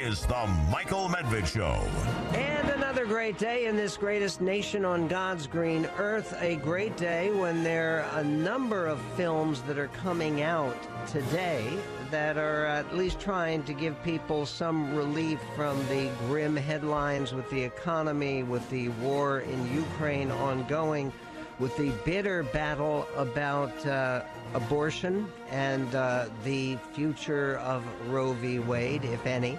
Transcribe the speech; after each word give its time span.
is 0.00 0.24
the 0.24 0.46
Michael 0.70 1.08
Medved 1.08 1.46
Show. 1.46 1.86
And 2.34 2.70
another 2.70 3.04
great 3.04 3.36
day 3.36 3.66
in 3.66 3.76
this 3.76 3.98
greatest 3.98 4.40
nation 4.40 4.86
on 4.86 5.08
God's 5.08 5.46
green 5.46 5.86
earth. 5.98 6.34
A 6.40 6.56
great 6.56 6.96
day 6.96 7.30
when 7.30 7.62
there 7.62 8.04
are 8.04 8.20
a 8.20 8.24
number 8.24 8.86
of 8.86 8.98
films 9.14 9.60
that 9.62 9.76
are 9.76 9.88
coming 9.88 10.40
out 10.40 10.76
today 11.06 11.68
that 12.10 12.38
are 12.38 12.64
at 12.64 12.96
least 12.96 13.20
trying 13.20 13.62
to 13.64 13.74
give 13.74 14.02
people 14.02 14.46
some 14.46 14.94
relief 14.96 15.38
from 15.54 15.76
the 15.88 16.10
grim 16.26 16.56
headlines 16.56 17.34
with 17.34 17.48
the 17.50 17.62
economy, 17.62 18.42
with 18.42 18.68
the 18.70 18.88
war 19.00 19.40
in 19.40 19.74
Ukraine 19.74 20.30
ongoing, 20.30 21.12
with 21.58 21.76
the 21.76 21.90
bitter 22.06 22.42
battle 22.44 23.06
about 23.16 23.86
uh, 23.86 24.22
abortion 24.54 25.30
and 25.50 25.94
uh, 25.94 26.26
the 26.42 26.78
future 26.94 27.58
of 27.58 27.84
Roe 28.08 28.32
v. 28.32 28.60
Wade, 28.60 29.04
if 29.04 29.26
any. 29.26 29.58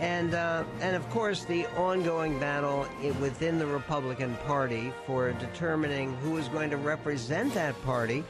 And, 0.00 0.32
uh, 0.32 0.64
and 0.80 0.96
of 0.96 1.06
course, 1.10 1.44
the 1.44 1.66
ongoing 1.76 2.38
battle 2.40 2.86
within 3.20 3.58
the 3.58 3.66
Republican 3.66 4.34
Party 4.46 4.94
for 5.06 5.32
determining 5.32 6.16
who 6.16 6.38
is 6.38 6.48
going 6.48 6.70
to 6.70 6.78
represent 6.78 7.52
that 7.52 7.80
party 7.84 8.24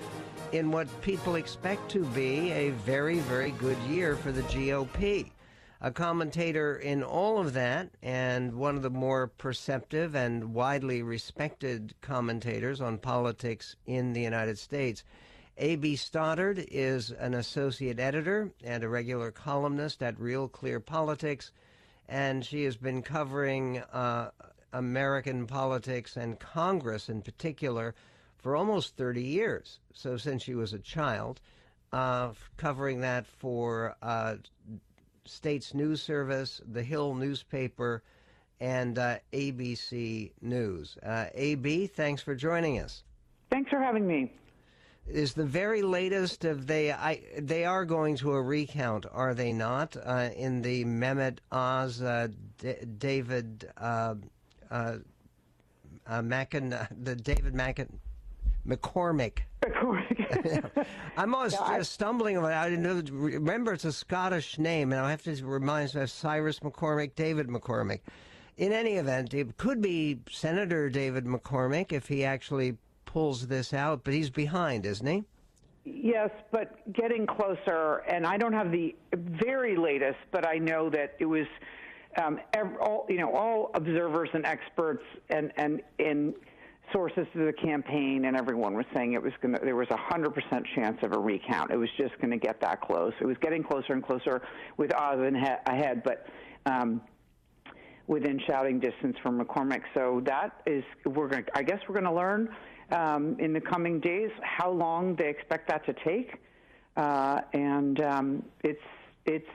in 0.51 0.73
what 0.73 0.89
people 1.01 1.37
expect 1.37 1.89
to 1.93 2.05
be 2.07 2.51
a 2.51 2.71
very, 2.71 3.21
very 3.21 3.53
good 3.53 3.79
year 3.89 4.17
for 4.17 4.33
the 4.33 4.43
GOP. 4.43 5.31
A 5.81 5.93
commentator 5.93 6.75
in 6.75 7.05
all 7.05 7.39
of 7.39 7.53
that, 7.53 7.91
and 8.03 8.55
one 8.57 8.75
of 8.75 8.83
the 8.83 8.91
more 8.91 9.29
perceptive 9.29 10.17
and 10.17 10.53
widely 10.53 11.03
respected 11.03 11.95
commentators 12.01 12.81
on 12.81 12.99
politics 12.99 13.77
in 13.87 14.13
the 14.13 14.21
United 14.21 14.59
States. 14.59 15.05
A.B. 15.57 15.95
Stoddard 15.95 16.67
is 16.71 17.11
an 17.13 17.35
associate 17.35 18.01
editor 18.01 18.51
and 18.65 18.83
a 18.83 18.89
regular 18.89 19.31
columnist 19.31 20.03
at 20.03 20.19
Real 20.19 20.49
Clear 20.49 20.81
Politics, 20.81 21.53
and 22.11 22.45
she 22.45 22.65
has 22.65 22.77
been 22.77 23.03
covering 23.03 23.79
uh, 23.93 24.31
American 24.73 25.47
politics 25.47 26.17
and 26.17 26.39
Congress 26.39 27.09
in 27.09 27.23
particular 27.23 27.95
for 28.39 28.57
almost 28.57 28.97
30 28.97 29.23
years. 29.23 29.79
So 29.95 30.17
since 30.17 30.43
she 30.43 30.55
was 30.55 30.73
a 30.73 30.79
child, 30.81 31.41
uh, 31.93 32.33
covering 32.57 33.01
that 33.03 33.27
for 33.27 33.97
uh, 34.03 34.37
States 35.25 35.73
News 35.73 36.03
Service, 36.03 36.61
The 36.71 36.83
Hill 36.83 37.15
newspaper, 37.15 38.03
and 38.61 38.99
uh, 38.99 39.19
ABC 39.33 40.33
News. 40.43 40.99
Uh, 41.03 41.27
AB, 41.35 41.87
thanks 41.87 42.23
for 42.23 42.35
joining 42.35 42.81
us. 42.81 43.05
Thanks 43.51 43.71
for 43.71 43.79
having 43.81 44.07
me. 44.07 44.33
Is 45.13 45.35
the 45.35 45.45
very 45.45 45.83
latest 45.83 46.45
of 46.45 46.67
they 46.67 46.93
I 46.93 47.23
they 47.39 47.65
are 47.65 47.85
going 47.85 48.17
to 48.17 48.33
a 48.33 48.43
recount, 48.43 49.07
are 49.11 49.35
they 49.35 49.53
not? 49.53 49.97
Uh, 49.97 50.31
in 50.37 50.63
the 50.63 50.85
Mehmet 50.85 51.39
Oz, 51.51 52.01
uh, 52.01 52.29
D- 52.59 52.75
David 52.99 53.67
Mackin, 56.23 56.71
the 57.03 57.17
David 57.17 57.55
Mackin 57.55 57.99
McCormick. 58.67 59.41
McCormick. 59.63 60.87
I'm 61.17 61.35
always 61.35 61.53
yeah, 61.53 61.63
I, 61.63 61.83
stumbling 61.83 62.37
over 62.37 62.53
I 62.53 62.69
didn't 62.69 62.83
know, 62.83 63.03
remember, 63.13 63.73
it's 63.73 63.85
a 63.85 63.93
Scottish 63.93 64.59
name, 64.59 64.93
and 64.93 65.01
I 65.01 65.11
have 65.11 65.23
to 65.23 65.35
remind 65.45 65.95
myself 65.95 66.11
Cyrus 66.11 66.61
McCormick, 66.61 67.15
David 67.15 67.49
McCormick. 67.49 68.01
In 68.57 68.73
any 68.73 68.97
event, 68.97 69.33
it 69.33 69.57
could 69.57 69.81
be 69.81 70.21
Senator 70.31 70.91
David 70.91 71.25
McCormick 71.25 71.93
if 71.93 72.09
he 72.09 72.25
actually 72.25 72.77
pulls 73.13 73.47
this 73.47 73.73
out, 73.73 74.05
but 74.05 74.15
he's 74.15 74.31
behind, 74.31 74.87
isn't 74.87 75.07
he? 75.07 75.25
Yes, 75.85 76.31
but 76.53 76.93
getting 76.93 77.27
closer, 77.27 78.03
and 78.09 78.27
I 78.27 78.37
don't 78.37 78.53
have 78.53 78.71
the 78.71 78.95
very 79.15 79.77
latest, 79.77 80.19
but 80.31 80.47
I 80.47 80.59
know 80.59 80.91
that 80.91 81.17
it 81.19 81.25
was 81.25 81.47
um, 82.21 82.41
all 82.81 83.07
you 83.09 83.19
know, 83.19 83.35
all 83.35 83.71
observers 83.75 84.29
and 84.35 84.45
experts 84.45 85.05
and 85.31 85.53
and 85.57 85.81
in 85.99 86.35
sources 86.93 87.27
to 87.33 87.47
the 87.47 87.53
campaign 87.53 88.25
and 88.25 88.37
everyone 88.37 88.75
was 88.75 88.85
saying 88.95 89.13
it 89.13 89.23
was 89.23 89.33
going 89.41 89.55
to 89.55 89.61
there 89.65 89.77
was 89.77 89.87
a 89.91 89.97
100% 90.13 90.65
chance 90.75 90.99
of 91.03 91.13
a 91.13 91.19
recount. 91.19 91.71
It 91.71 91.77
was 91.77 91.89
just 91.97 92.19
going 92.21 92.31
to 92.31 92.37
get 92.37 92.61
that 92.63 92.81
close. 92.81 93.13
It 93.21 93.27
was 93.27 93.37
getting 93.41 93.63
closer 93.63 93.93
and 93.93 94.05
closer 94.05 94.43
with 94.77 94.93
Oz 94.95 95.19
ahead 95.67 96.03
but 96.03 96.27
um, 96.67 97.01
within 98.09 98.41
shouting 98.47 98.81
distance 98.81 99.17
from 99.23 99.41
McCormick. 99.41 99.83
So 99.95 100.21
that 100.27 100.63
is 100.67 100.83
we're 101.07 101.29
going 101.29 101.45
I 101.55 101.63
guess 101.63 101.79
we're 101.89 101.95
going 101.95 102.13
to 102.13 102.13
learn 102.13 102.49
um, 102.93 103.37
in 103.39 103.53
the 103.53 103.61
coming 103.61 104.01
days 104.01 104.31
how 104.43 104.71
long 104.71 105.15
they 105.17 105.29
expect 105.29 105.69
that 105.69 105.85
to 105.87 105.95
take 106.05 106.35
uh, 106.97 107.41
and 107.53 108.01
um, 108.03 108.43
it's 108.65 108.81
it's 109.27 109.49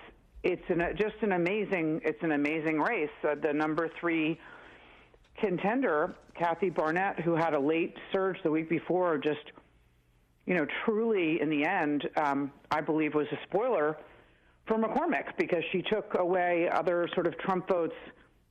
it's 0.43 0.63
an, 0.69 0.81
just 0.97 1.15
an 1.21 1.33
amazing 1.33 2.01
it's 2.03 2.21
an 2.21 2.31
amazing 2.31 2.79
race 2.79 3.09
uh, 3.23 3.35
the 3.41 3.53
number 3.53 3.89
3 3.99 4.37
contender, 5.39 6.15
Kathy 6.37 6.69
Barnette, 6.69 7.19
who 7.21 7.35
had 7.35 7.53
a 7.53 7.59
late 7.59 7.95
surge 8.11 8.37
the 8.43 8.51
week 8.51 8.69
before, 8.69 9.17
just, 9.17 9.51
you 10.45 10.53
know, 10.53 10.65
truly 10.83 11.41
in 11.41 11.49
the 11.49 11.65
end, 11.65 12.07
um, 12.17 12.51
I 12.71 12.81
believe 12.81 13.13
was 13.13 13.27
a 13.31 13.37
spoiler 13.47 13.97
for 14.67 14.77
McCormick 14.77 15.37
because 15.37 15.63
she 15.71 15.81
took 15.81 16.15
away 16.17 16.69
other 16.71 17.07
sort 17.13 17.27
of 17.27 17.37
Trump 17.39 17.67
votes 17.67 17.95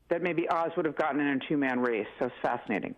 that 0.09 0.23
maybe 0.23 0.49
Oz 0.49 0.71
would 0.77 0.87
have 0.87 0.97
gotten 0.97 1.21
in 1.21 1.27
a 1.27 1.49
two 1.49 1.57
man 1.57 1.81
race. 1.81 2.07
So 2.19 2.27
it's 2.27 2.35
fascinating. 2.43 2.95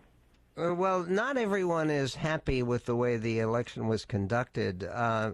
Uh, 0.59 0.73
well, 0.73 1.03
not 1.03 1.37
everyone 1.37 1.91
is 1.91 2.15
happy 2.15 2.63
with 2.63 2.85
the 2.85 2.95
way 2.95 3.15
the 3.15 3.37
election 3.37 3.87
was 3.87 4.05
conducted. 4.05 4.83
Uh, 4.83 5.29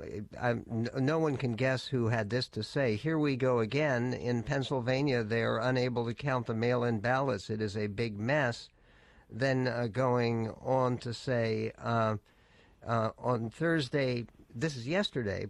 no 0.68 1.18
one 1.18 1.38
can 1.38 1.54
guess 1.54 1.88
who 1.88 2.10
had 2.10 2.30
this 2.30 2.50
to 2.50 2.62
say. 2.62 2.98
Here 2.98 3.18
we 3.18 3.38
go 3.38 3.60
again. 3.60 4.14
In 4.14 4.44
Pennsylvania, 4.44 5.24
they 5.24 5.42
are 5.42 5.60
unable 5.60 6.06
to 6.06 6.14
count 6.14 6.48
the 6.48 6.54
mail 6.54 6.84
in 6.84 7.00
ballots. 7.00 7.50
It 7.50 7.62
is 7.62 7.78
a 7.78 7.88
big 7.88 8.20
mess. 8.20 8.68
Then 9.30 9.66
uh, 9.66 9.88
going 9.88 10.52
on 10.62 10.98
to 10.98 11.14
say 11.14 11.72
uh, 11.82 12.18
uh, 12.86 13.12
on 13.18 13.50
Thursday, 13.50 14.26
this 14.54 14.76
is 14.76 14.86
yesterday, 14.86 15.46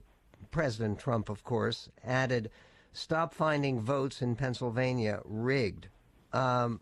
President 0.51 0.99
Trump, 0.99 1.29
of 1.29 1.43
course, 1.43 1.89
added, 2.03 2.51
Stop 2.91 3.33
finding 3.33 3.81
votes 3.81 4.21
in 4.21 4.35
Pennsylvania 4.35 5.19
rigged. 5.25 5.87
Um, 6.31 6.79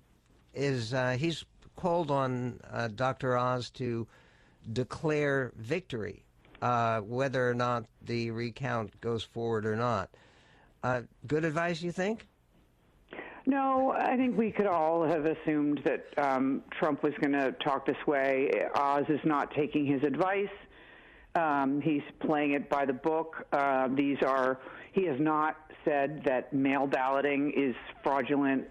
is 0.54 0.94
uh, 0.94 1.16
he's 1.18 1.46
called 1.82 2.12
on 2.12 2.60
uh, 2.72 2.88
Dr. 2.90 3.36
Oz 3.36 3.72
to 3.72 4.08
declare 4.72 5.52
victory, 5.58 6.24
uh, 6.62 7.00
whether 7.00 7.50
or 7.50 7.56
not 7.56 7.86
the 8.06 8.30
recount 8.30 9.02
goes 9.02 9.24
forward 9.24 9.66
or 9.66 9.76
not. 9.76 10.10
Uh, 10.84 11.02
good 11.26 11.44
advice, 11.44 11.82
you 11.82 11.92
think? 11.92 12.28
No, 13.48 13.96
I 13.98 14.16
think 14.16 14.38
we 14.38 14.52
could 14.52 14.68
all 14.68 15.04
have 15.04 15.26
assumed 15.26 15.82
that 15.84 16.06
um, 16.18 16.62
Trump 16.80 17.02
was 17.02 17.14
going 17.20 17.34
to 17.34 17.52
talk 17.64 17.88
this 17.88 18.06
way. 18.06 18.52
Oz 18.76 19.06
is 19.10 19.20
not 19.24 19.52
taking 19.56 19.84
his 19.84 20.04
advice. 20.04 20.54
Um, 21.34 21.82
he's 21.82 22.04
playing 22.20 22.52
it 22.52 22.70
by 22.70 22.86
the 22.86 22.94
book. 22.94 23.48
Uh, 23.52 23.88
these 23.96 24.18
are. 24.22 24.60
He 24.92 25.06
has 25.06 25.20
not 25.20 25.56
said 25.84 26.22
that 26.26 26.54
mail 26.54 26.86
balloting 26.86 27.54
is 27.56 27.74
fraudulent 28.04 28.68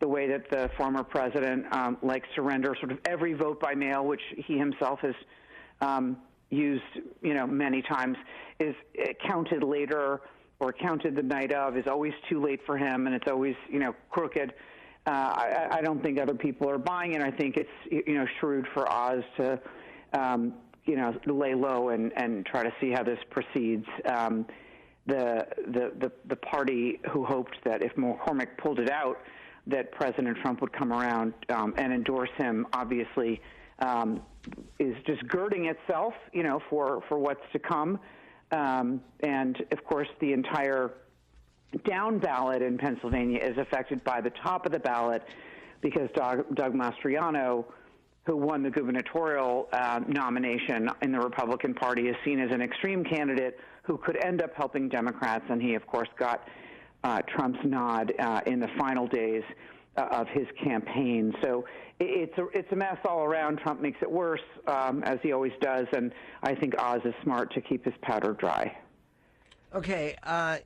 the 0.00 0.08
way 0.08 0.28
that 0.28 0.50
the 0.50 0.70
former 0.76 1.02
president 1.02 1.64
um, 1.72 1.96
likes 2.02 2.28
to 2.34 2.42
render 2.42 2.74
sort 2.80 2.92
of 2.92 2.98
every 3.06 3.32
vote 3.32 3.60
by 3.60 3.74
mail, 3.74 4.04
which 4.04 4.20
he 4.46 4.58
himself 4.58 5.00
has 5.00 5.14
um, 5.80 6.16
used, 6.50 6.82
you 7.22 7.34
know, 7.34 7.46
many 7.46 7.82
times, 7.82 8.16
is 8.58 8.74
uh, 9.00 9.12
counted 9.26 9.62
later 9.62 10.20
or 10.60 10.72
counted 10.72 11.16
the 11.16 11.22
night 11.22 11.52
of 11.52 11.76
is 11.76 11.86
always 11.86 12.12
too 12.28 12.40
late 12.42 12.60
for 12.64 12.76
him, 12.76 13.06
and 13.06 13.14
it's 13.14 13.30
always, 13.30 13.56
you 13.68 13.78
know, 13.78 13.94
crooked. 14.10 14.52
Uh, 15.06 15.10
I, 15.10 15.68
I 15.72 15.82
don't 15.82 16.02
think 16.02 16.18
other 16.18 16.34
people 16.34 16.70
are 16.70 16.78
buying 16.78 17.14
it. 17.14 17.20
I 17.20 17.30
think 17.30 17.56
it's, 17.56 17.68
you 17.90 18.14
know, 18.14 18.26
shrewd 18.40 18.66
for 18.72 18.90
Oz 18.90 19.22
to, 19.36 19.60
um, 20.12 20.54
you 20.84 20.96
know, 20.96 21.14
lay 21.26 21.54
low 21.54 21.90
and, 21.90 22.12
and 22.16 22.46
try 22.46 22.62
to 22.62 22.72
see 22.80 22.90
how 22.90 23.02
this 23.02 23.18
proceeds. 23.30 23.86
Um, 24.06 24.46
the, 25.06 25.46
the 25.66 25.92
the 26.00 26.12
the 26.28 26.36
party 26.36 27.00
who 27.10 27.24
hoped 27.24 27.56
that 27.64 27.82
if 27.82 27.94
McCormick 27.96 28.56
pulled 28.56 28.78
it 28.78 28.90
out, 28.90 29.18
that 29.66 29.92
President 29.92 30.36
Trump 30.42 30.60
would 30.60 30.72
come 30.72 30.92
around 30.92 31.32
um, 31.48 31.74
and 31.76 31.92
endorse 31.92 32.30
him, 32.36 32.66
obviously, 32.72 33.40
um, 33.78 34.20
is 34.78 34.94
just 35.06 35.26
girding 35.28 35.66
itself, 35.66 36.14
you 36.32 36.42
know, 36.42 36.60
for, 36.68 37.02
for 37.08 37.18
what's 37.18 37.44
to 37.52 37.58
come. 37.58 37.98
Um, 38.52 39.00
and 39.20 39.56
of 39.72 39.84
course, 39.84 40.08
the 40.20 40.32
entire 40.32 40.92
down 41.88 42.18
ballot 42.18 42.62
in 42.62 42.78
Pennsylvania 42.78 43.40
is 43.42 43.56
affected 43.58 44.04
by 44.04 44.20
the 44.20 44.30
top 44.30 44.66
of 44.66 44.72
the 44.72 44.78
ballot 44.78 45.22
because 45.80 46.08
Doug, 46.14 46.54
Doug 46.54 46.72
Mastriano, 46.74 47.64
who 48.26 48.36
won 48.36 48.62
the 48.62 48.70
gubernatorial 48.70 49.68
uh, 49.72 50.00
nomination 50.06 50.88
in 51.02 51.12
the 51.12 51.18
Republican 51.18 51.74
Party, 51.74 52.08
is 52.08 52.16
seen 52.24 52.40
as 52.40 52.50
an 52.52 52.62
extreme 52.62 53.04
candidate 53.04 53.58
who 53.82 53.98
could 53.98 54.16
end 54.24 54.40
up 54.42 54.54
helping 54.54 54.88
Democrats, 54.88 55.44
and 55.50 55.60
he, 55.60 55.74
of 55.74 55.86
course, 55.86 56.08
got 56.18 56.48
uh, 57.04 57.20
Trump's 57.22 57.60
nod 57.64 58.12
uh, 58.18 58.40
in 58.46 58.58
the 58.58 58.68
final 58.78 59.06
days 59.06 59.44
uh, 59.96 60.08
of 60.10 60.26
his 60.28 60.46
campaign. 60.62 61.32
So 61.42 61.64
it's 62.00 62.36
a, 62.38 62.46
it's 62.48 62.72
a 62.72 62.76
mess 62.76 62.96
all 63.08 63.22
around. 63.22 63.58
Trump 63.58 63.80
makes 63.80 63.98
it 64.02 64.10
worse, 64.10 64.42
um, 64.66 65.04
as 65.04 65.18
he 65.22 65.32
always 65.32 65.52
does, 65.60 65.86
and 65.92 66.12
I 66.42 66.54
think 66.54 66.74
Oz 66.80 67.02
is 67.04 67.14
smart 67.22 67.52
to 67.54 67.60
keep 67.60 67.84
his 67.84 67.94
powder 68.02 68.32
dry. 68.32 68.76
Okay, 69.74 70.16
uh, 70.22 70.58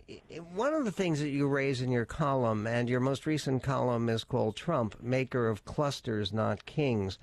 one 0.55 0.75
of 0.75 0.85
the 0.85 0.93
things 0.93 1.21
that 1.21 1.31
you 1.31 1.49
raise 1.49 1.81
in 1.81 1.91
your 1.91 2.05
column, 2.05 2.67
and 2.67 2.89
your 2.89 3.01
most 3.01 3.27
recent 3.27 3.63
column 3.63 4.09
is 4.09 4.23
called 4.23 4.55
Trump, 4.55 5.03
Maker 5.03 5.49
of 5.49 5.65
Clusters, 5.65 6.33
Not 6.33 6.67
Kings. 6.67 7.19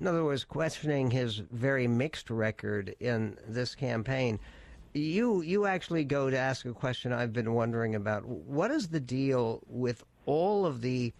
In 0.00 0.06
other 0.06 0.22
words, 0.22 0.44
questioning 0.44 1.10
his 1.10 1.36
very 1.36 1.86
mixed 1.86 2.30
record 2.30 2.94
in 3.00 3.38
this 3.46 3.74
campaign. 3.74 4.38
You 4.92 5.42
you 5.42 5.66
actually 5.66 6.04
go 6.04 6.30
to 6.30 6.36
ask 6.36 6.66
a 6.66 6.72
question 6.72 7.12
I've 7.12 7.32
been 7.32 7.54
wondering 7.54 7.94
about. 7.94 8.24
What 8.26 8.70
is 8.70 8.88
the 8.88 9.00
deal 9.00 9.62
with 9.68 10.02
all 10.26 10.66
of 10.66 10.80
the 10.80 11.12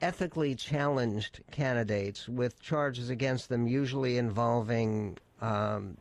ethically 0.00 0.54
challenged 0.54 1.40
candidates 1.50 2.28
with 2.28 2.60
charges 2.60 3.10
against 3.10 3.48
them, 3.48 3.66
usually 3.66 4.18
involving 4.18 5.18
um, 5.40 5.96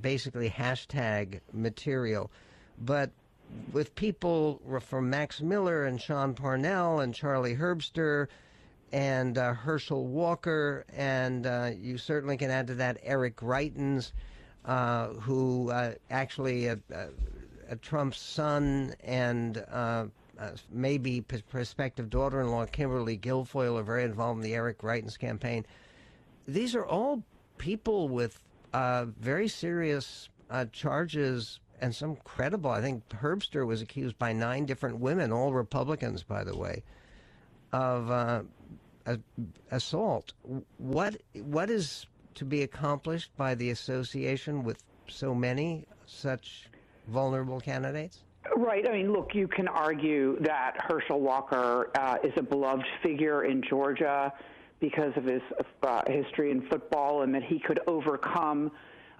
basically 0.00 0.50
hashtag 0.50 1.40
material. 1.52 2.30
But 2.78 3.10
with 3.72 3.94
people 3.94 4.60
from 4.80 5.10
Max 5.10 5.40
Miller 5.40 5.84
and 5.84 6.00
Sean 6.00 6.34
Parnell 6.34 7.00
and 7.00 7.14
Charlie 7.14 7.56
Herbster 7.56 8.28
and 8.92 9.38
uh, 9.38 9.54
Herschel 9.54 10.06
Walker, 10.06 10.84
and 10.94 11.46
uh, 11.46 11.70
you 11.76 11.98
certainly 11.98 12.36
can 12.36 12.50
add 12.50 12.66
to 12.68 12.74
that 12.76 12.98
Eric 13.02 13.42
uh, 13.42 14.12
who 14.64 15.70
uh, 15.70 15.94
actually 16.10 16.66
a, 16.66 16.78
a, 16.90 17.08
a, 17.70 17.76
Trump's 17.76 18.18
son 18.18 18.94
and 19.04 19.58
uh, 19.70 20.06
uh, 20.38 20.50
maybe 20.70 21.20
prospective 21.20 22.10
daughter-in-law 22.10 22.66
Kimberly 22.66 23.18
Guilfoyle 23.18 23.78
are 23.78 23.82
very 23.82 24.04
involved 24.04 24.38
in 24.38 24.42
the 24.42 24.54
Eric 24.54 24.78
Greitens 24.78 25.18
campaign. 25.18 25.66
These 26.46 26.74
are 26.74 26.84
all 26.84 27.22
people 27.58 28.08
with 28.08 28.38
uh, 28.72 29.06
very 29.20 29.48
serious 29.48 30.28
uh, 30.50 30.66
charges 30.72 31.60
and 31.80 31.94
some 31.94 32.16
credible. 32.16 32.70
I 32.70 32.80
think 32.80 33.06
Herbster 33.08 33.66
was 33.66 33.82
accused 33.82 34.18
by 34.18 34.32
nine 34.32 34.64
different 34.66 34.98
women, 34.98 35.32
all 35.32 35.52
Republicans, 35.52 36.22
by 36.22 36.44
the 36.44 36.56
way, 36.56 36.82
of 37.72 38.10
uh, 38.10 38.42
assault. 39.70 40.32
What 40.78 41.20
what 41.34 41.70
is 41.70 42.06
to 42.34 42.44
be 42.44 42.62
accomplished 42.62 43.30
by 43.36 43.54
the 43.54 43.70
association 43.70 44.62
with 44.62 44.82
so 45.08 45.34
many 45.34 45.86
such 46.06 46.68
vulnerable 47.08 47.60
candidates? 47.60 48.20
Right. 48.56 48.86
I 48.88 48.92
mean, 48.92 49.12
look, 49.12 49.34
you 49.34 49.48
can 49.48 49.68
argue 49.68 50.38
that 50.40 50.74
Herschel 50.78 51.20
Walker 51.20 51.90
uh, 51.96 52.18
is 52.22 52.32
a 52.36 52.42
beloved 52.42 52.84
figure 53.02 53.44
in 53.44 53.62
Georgia 53.62 54.32
because 54.80 55.12
of 55.16 55.24
his 55.24 55.40
uh, 55.82 56.02
history 56.06 56.50
in 56.50 56.66
football 56.68 57.22
and 57.22 57.34
that 57.34 57.42
he 57.42 57.58
could 57.58 57.80
overcome 57.86 58.70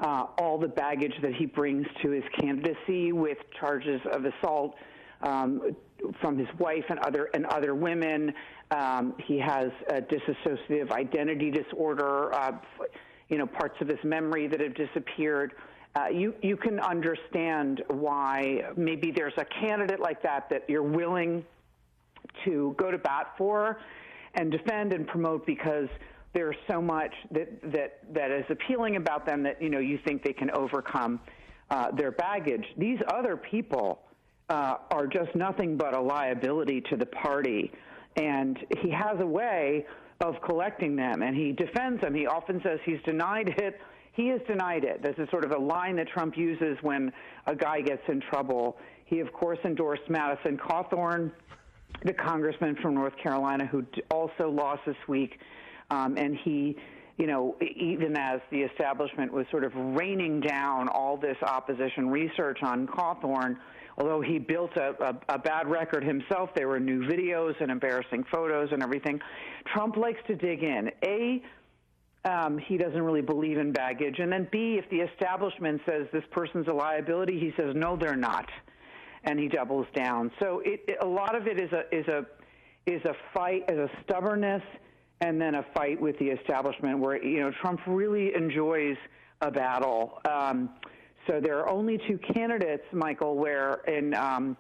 uh, 0.01 0.27
all 0.39 0.59
the 0.59 0.69
baggage 0.69 1.15
that 1.23 1.35
he 1.35 1.47
brings 1.47 1.87
to 2.03 2.11
his 2.11 2.25
candidacy 2.39 3.13
with 3.13 3.39
charges 3.59 4.01
of 4.13 4.25
assault 4.25 4.75
um, 5.23 5.75
from 6.21 6.37
his 6.37 6.49
wife 6.59 6.85
and 6.91 6.99
other 7.01 7.31
and 7.35 7.47
other 7.47 7.75
women. 7.75 8.33
Um, 8.71 9.15
he 9.25 9.39
has 9.39 9.71
a 9.89 10.03
dissociative 10.03 10.91
identity 10.91 11.51
disorder. 11.51 12.35
Uh, 12.35 12.53
you 13.29 13.39
know, 13.39 13.47
parts 13.47 13.77
of 13.81 13.89
his 13.89 13.99
memory 14.05 14.47
that 14.47 14.61
have 14.61 14.75
disappeared. 14.75 15.53
Uh, 15.97 16.09
you 16.09 16.35
you 16.43 16.57
can 16.57 16.81
understand 16.81 17.83
why 17.89 18.63
maybe 18.77 19.13
there's 19.13 19.35
a 19.37 19.45
candidate 19.61 20.01
like 20.01 20.23
that 20.23 20.49
that 20.51 20.65
you're 20.69 20.83
willing 20.83 21.45
to 22.45 22.75
go 22.79 22.91
to 22.91 22.99
bat 22.99 23.33
for 23.39 23.79
and 24.35 24.51
defend 24.51 24.93
and 24.93 25.07
promote 25.07 25.47
because 25.47 25.89
there's 26.33 26.57
so 26.69 26.83
much 26.83 27.15
that 27.31 27.49
that 27.73 27.99
that 28.13 28.31
is 28.31 28.45
appealing 28.51 28.97
about 28.97 29.25
them 29.25 29.43
that 29.43 29.63
you 29.63 29.71
know 29.71 29.79
you 29.79 29.99
think 30.05 30.23
they 30.25 30.33
can 30.33 30.51
overcome 30.51 31.21
uh, 31.71 31.91
their 31.93 32.11
baggage. 32.11 32.65
These 32.77 32.99
other 33.15 33.37
people 33.37 34.03
uh, 34.51 34.77
are 34.91 35.07
just 35.07 35.35
nothing 35.35 35.77
but 35.77 35.97
a 35.97 36.01
liability 36.01 36.83
to 36.91 36.97
the 36.97 37.07
party, 37.07 37.73
and 38.17 38.59
he 38.83 38.91
has 38.91 39.21
a 39.21 39.27
way 39.27 39.87
of 40.25 40.41
collecting 40.43 40.97
them, 40.97 41.23
and 41.23 41.37
he 41.37 41.53
defends 41.53 42.01
them. 42.01 42.15
He 42.15 42.27
often 42.27 42.61
says 42.63 42.79
he's 42.85 43.01
denied 43.05 43.49
it. 43.49 43.81
He 44.13 44.29
has 44.29 44.41
denied 44.49 44.85
it. 44.85 45.03
This 45.03 45.15
is 45.19 45.29
sort 45.31 45.45
of 45.45 45.51
a 45.51 45.59
line 45.59 45.97
that 45.97 46.09
Trump 46.09 46.37
uses 46.37 46.79
when 46.83 47.13
a 47.47 47.55
guy 47.55 47.81
gets 47.81 48.03
in 48.09 48.21
trouble. 48.21 48.79
He, 49.05 49.21
of 49.21 49.33
course, 49.33 49.59
endorsed 49.65 50.09
Madison 50.09 50.57
Cawthorn 50.57 51.33
the 52.05 52.13
congressman 52.13 52.77
from 52.83 52.95
North 52.95 53.17
Carolina 53.23 53.67
who 53.67 53.85
also 54.11 54.51
lost 54.51 54.81
this 54.87 54.97
week, 55.09 55.39
um, 55.91 56.17
and 56.17 56.37
he, 56.37 56.77
you 57.17 57.27
know, 57.27 57.57
even 57.77 58.17
as 58.17 58.41
the 58.51 58.63
establishment 58.63 59.33
was 59.33 59.47
sort 59.51 59.65
of 59.65 59.73
raining 59.75 60.41
down 60.41 60.89
all 60.89 61.17
this 61.17 61.37
opposition 61.43 62.11
research 62.11 62.59
on 62.63 62.87
Cawthorn, 62.87 63.57
although 63.99 64.21
he 64.21 64.39
built 64.39 64.77
a, 64.77 64.95
a, 65.01 65.35
a 65.35 65.39
bad 65.39 65.69
record 65.69 66.03
himself, 66.03 66.51
there 66.55 66.69
were 66.69 66.81
new 66.81 67.07
videos 67.07 67.55
and 67.61 67.71
embarrassing 67.71 68.25
photos 68.33 68.71
and 68.73 68.83
everything. 68.83 69.21
Trump 69.73 69.97
likes 69.97 70.21
to 70.27 70.35
dig 70.35 70.63
in. 70.63 70.91
A 71.05 71.43
um, 72.27 72.57
he 72.57 72.79
doesn't 72.79 73.03
really 73.03 73.21
believe 73.21 73.59
in 73.59 73.71
baggage. 73.71 74.19
And 74.19 74.33
then 74.33 74.49
B, 74.51 74.81
if 74.83 74.89
the 74.89 75.01
establishment 75.01 75.83
says 75.85 76.07
this 76.11 76.25
person's 76.31 76.67
a 76.69 76.73
liability, 76.73 77.39
he 77.39 77.53
says, 77.55 77.75
no, 77.77 77.97
they're 77.97 78.17
not 78.17 78.49
and 79.25 79.39
he 79.39 79.49
doubles 79.49 79.87
down. 79.95 80.31
So 80.41 80.61
it, 80.65 80.81
it, 80.87 80.99
a 81.01 81.07
lot 81.07 81.35
of 81.35 81.47
it 81.47 81.59
is 81.59 81.71
a 81.73 81.83
is 81.95 82.07
a 82.09 82.27
is 82.87 83.03
a 83.05 83.15
fight, 83.33 83.65
is 83.69 83.79
a 83.79 83.91
stubbornness, 84.03 84.63
and 85.21 85.41
then 85.41 85.55
a 85.55 85.65
fight 85.75 86.01
with 86.01 86.19
the 86.19 86.27
establishment 86.27 86.99
where 86.99 87.23
you 87.23 87.41
know 87.41 87.51
Trump 87.61 87.81
really 87.87 88.35
enjoys 88.35 88.97
a 89.41 89.51
battle. 89.51 90.21
Um, 90.31 90.71
so 91.27 91.41
there 91.41 91.59
are 91.59 91.69
only 91.69 91.99
two 92.07 92.19
candidates, 92.35 92.85
Michael, 92.93 93.37
where 93.37 93.81
in 93.87 94.15
um, 94.15 94.57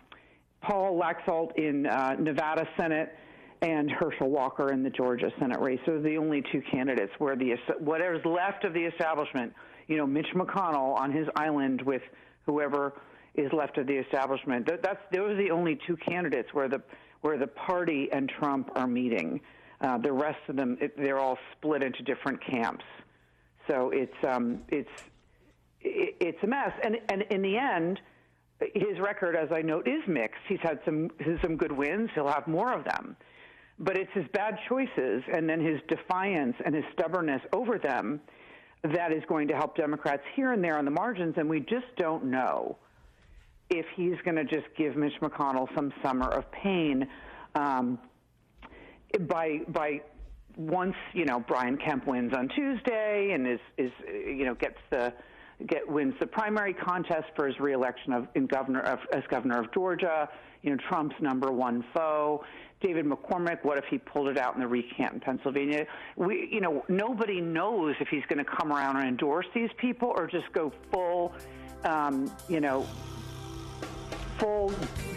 Paul 0.62 0.98
Laxalt 0.98 1.56
in 1.56 1.86
uh, 1.86 2.16
Nevada 2.18 2.66
Senate 2.78 3.14
and 3.60 3.90
Herschel 3.90 4.30
Walker 4.30 4.72
in 4.72 4.82
the 4.82 4.90
Georgia 4.90 5.30
Senate 5.38 5.60
race. 5.60 5.80
Those 5.86 6.00
are 6.00 6.08
the 6.08 6.18
only 6.18 6.42
two 6.52 6.62
candidates 6.70 7.12
where 7.18 7.36
the 7.36 7.54
whatever's 7.80 8.24
left 8.24 8.64
of 8.64 8.74
the 8.74 8.84
establishment, 8.84 9.52
you 9.88 9.96
know, 9.96 10.06
Mitch 10.06 10.26
McConnell 10.34 10.98
on 10.98 11.12
his 11.12 11.26
island 11.36 11.82
with 11.82 12.02
whoever 12.46 12.94
is 13.34 13.50
left 13.52 13.78
of 13.78 13.86
the 13.86 13.94
establishment. 13.94 14.66
That's 14.66 15.00
those 15.12 15.30
are 15.30 15.36
the 15.36 15.50
only 15.50 15.78
two 15.86 15.96
candidates 15.96 16.48
where 16.52 16.68
the 16.68 16.82
where 17.22 17.38
the 17.38 17.46
party 17.46 18.08
and 18.12 18.30
Trump 18.38 18.70
are 18.76 18.86
meeting. 18.86 19.40
Uh, 19.84 19.98
the 19.98 20.10
rest 20.12 20.40
of 20.48 20.56
them, 20.56 20.78
it, 20.80 20.96
they're 20.96 21.18
all 21.18 21.38
split 21.52 21.82
into 21.82 22.02
different 22.02 22.40
camps. 22.42 22.84
So 23.68 23.90
it's 23.90 24.16
um, 24.26 24.62
it's 24.68 24.88
it, 25.82 26.16
it's 26.20 26.42
a 26.42 26.46
mess. 26.46 26.72
And 26.82 26.96
and 27.10 27.22
in 27.30 27.42
the 27.42 27.58
end, 27.58 28.00
his 28.72 28.98
record, 28.98 29.36
as 29.36 29.52
I 29.52 29.60
note, 29.60 29.86
is 29.86 30.00
mixed. 30.08 30.40
He's 30.48 30.60
had 30.60 30.80
some 30.86 31.10
some 31.42 31.56
good 31.56 31.72
wins. 31.72 32.08
He'll 32.14 32.28
have 32.28 32.48
more 32.48 32.72
of 32.72 32.84
them. 32.84 33.14
But 33.78 33.98
it's 33.98 34.12
his 34.14 34.24
bad 34.32 34.58
choices 34.68 35.22
and 35.30 35.50
then 35.50 35.60
his 35.60 35.80
defiance 35.88 36.56
and 36.64 36.74
his 36.74 36.84
stubbornness 36.94 37.42
over 37.52 37.78
them 37.78 38.20
that 38.84 39.12
is 39.12 39.22
going 39.28 39.48
to 39.48 39.54
help 39.54 39.76
Democrats 39.76 40.22
here 40.34 40.52
and 40.52 40.64
there 40.64 40.78
on 40.78 40.86
the 40.86 40.90
margins, 40.90 41.34
and 41.36 41.48
we 41.48 41.60
just 41.60 41.86
don't 41.98 42.24
know 42.24 42.78
if 43.68 43.84
he's 43.96 44.16
going 44.24 44.36
to 44.36 44.44
just 44.44 44.66
give 44.78 44.96
Mitch 44.96 45.14
McConnell 45.20 45.74
some 45.74 45.92
summer 46.02 46.28
of 46.28 46.50
pain 46.52 47.06
um, 47.54 47.98
by 49.20 49.60
by 49.68 50.00
once 50.56 50.96
you 51.12 51.24
know 51.24 51.40
Brian 51.40 51.76
Kemp 51.76 52.06
wins 52.06 52.32
on 52.34 52.48
Tuesday 52.48 53.32
and 53.32 53.46
is 53.46 53.60
is 53.78 53.90
you 54.08 54.44
know 54.44 54.54
gets 54.54 54.78
the 54.90 55.12
get 55.66 55.88
wins 55.88 56.14
the 56.20 56.26
primary 56.26 56.74
contest 56.74 57.26
for 57.36 57.46
his 57.46 57.58
reelection 57.60 58.12
of 58.12 58.28
in 58.34 58.46
governor 58.46 58.80
of, 58.80 58.98
as 59.12 59.22
governor 59.30 59.60
of 59.60 59.72
Georgia. 59.72 60.28
You 60.62 60.70
know 60.70 60.76
Trump's 60.88 61.16
number 61.20 61.50
one 61.50 61.84
foe. 61.94 62.44
David 62.80 63.06
McCormick, 63.06 63.64
what 63.64 63.78
if 63.78 63.84
he 63.88 63.96
pulled 63.96 64.28
it 64.28 64.36
out 64.36 64.54
in 64.54 64.60
the 64.60 64.66
recant 64.66 65.14
in 65.14 65.20
Pennsylvania? 65.20 65.86
We, 66.16 66.50
you 66.52 66.60
know, 66.60 66.84
nobody 66.88 67.40
knows 67.40 67.94
if 67.98 68.08
he's 68.08 68.24
going 68.28 68.44
to 68.44 68.50
come 68.50 68.70
around 68.70 68.96
and 68.96 69.08
endorse 69.08 69.46
these 69.54 69.70
people 69.78 70.12
or 70.14 70.26
just 70.26 70.52
go 70.52 70.70
full, 70.92 71.32
um, 71.84 72.30
you 72.46 72.60
know, 72.60 72.86
full 74.38 74.74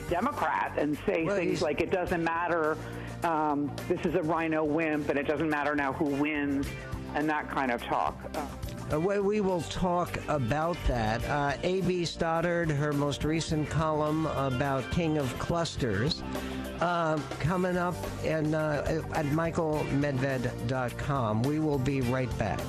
Democrat 0.09 0.73
and 0.77 0.97
say 1.05 1.23
well, 1.23 1.35
things 1.35 1.61
like 1.61 1.81
it 1.81 1.91
doesn't 1.91 2.23
matter. 2.23 2.77
Um, 3.23 3.71
this 3.87 3.99
is 4.05 4.13
a 4.15 4.21
RINO 4.21 4.63
wimp, 4.63 5.09
and 5.09 5.17
it 5.17 5.27
doesn't 5.27 5.49
matter 5.49 5.75
now 5.75 5.93
who 5.93 6.05
wins, 6.05 6.67
and 7.15 7.27
that 7.29 7.49
kind 7.49 7.71
of 7.71 7.81
talk. 7.83 8.15
Uh, 8.91 8.99
we 8.99 9.39
will 9.41 9.61
talk 9.63 10.17
about 10.29 10.77
that. 10.87 11.23
Uh, 11.25 11.57
A.B. 11.63 12.05
Stoddard, 12.05 12.71
her 12.71 12.93
most 12.93 13.25
recent 13.25 13.69
column 13.69 14.27
about 14.27 14.89
King 14.91 15.17
of 15.17 15.37
Clusters, 15.39 16.23
uh, 16.79 17.19
coming 17.39 17.75
up 17.75 17.95
in, 18.23 18.55
uh, 18.55 19.01
at 19.13 19.25
michaelmedved.com. 19.25 21.43
We 21.43 21.59
will 21.59 21.79
be 21.79 21.99
right 22.01 22.37
back. 22.37 22.61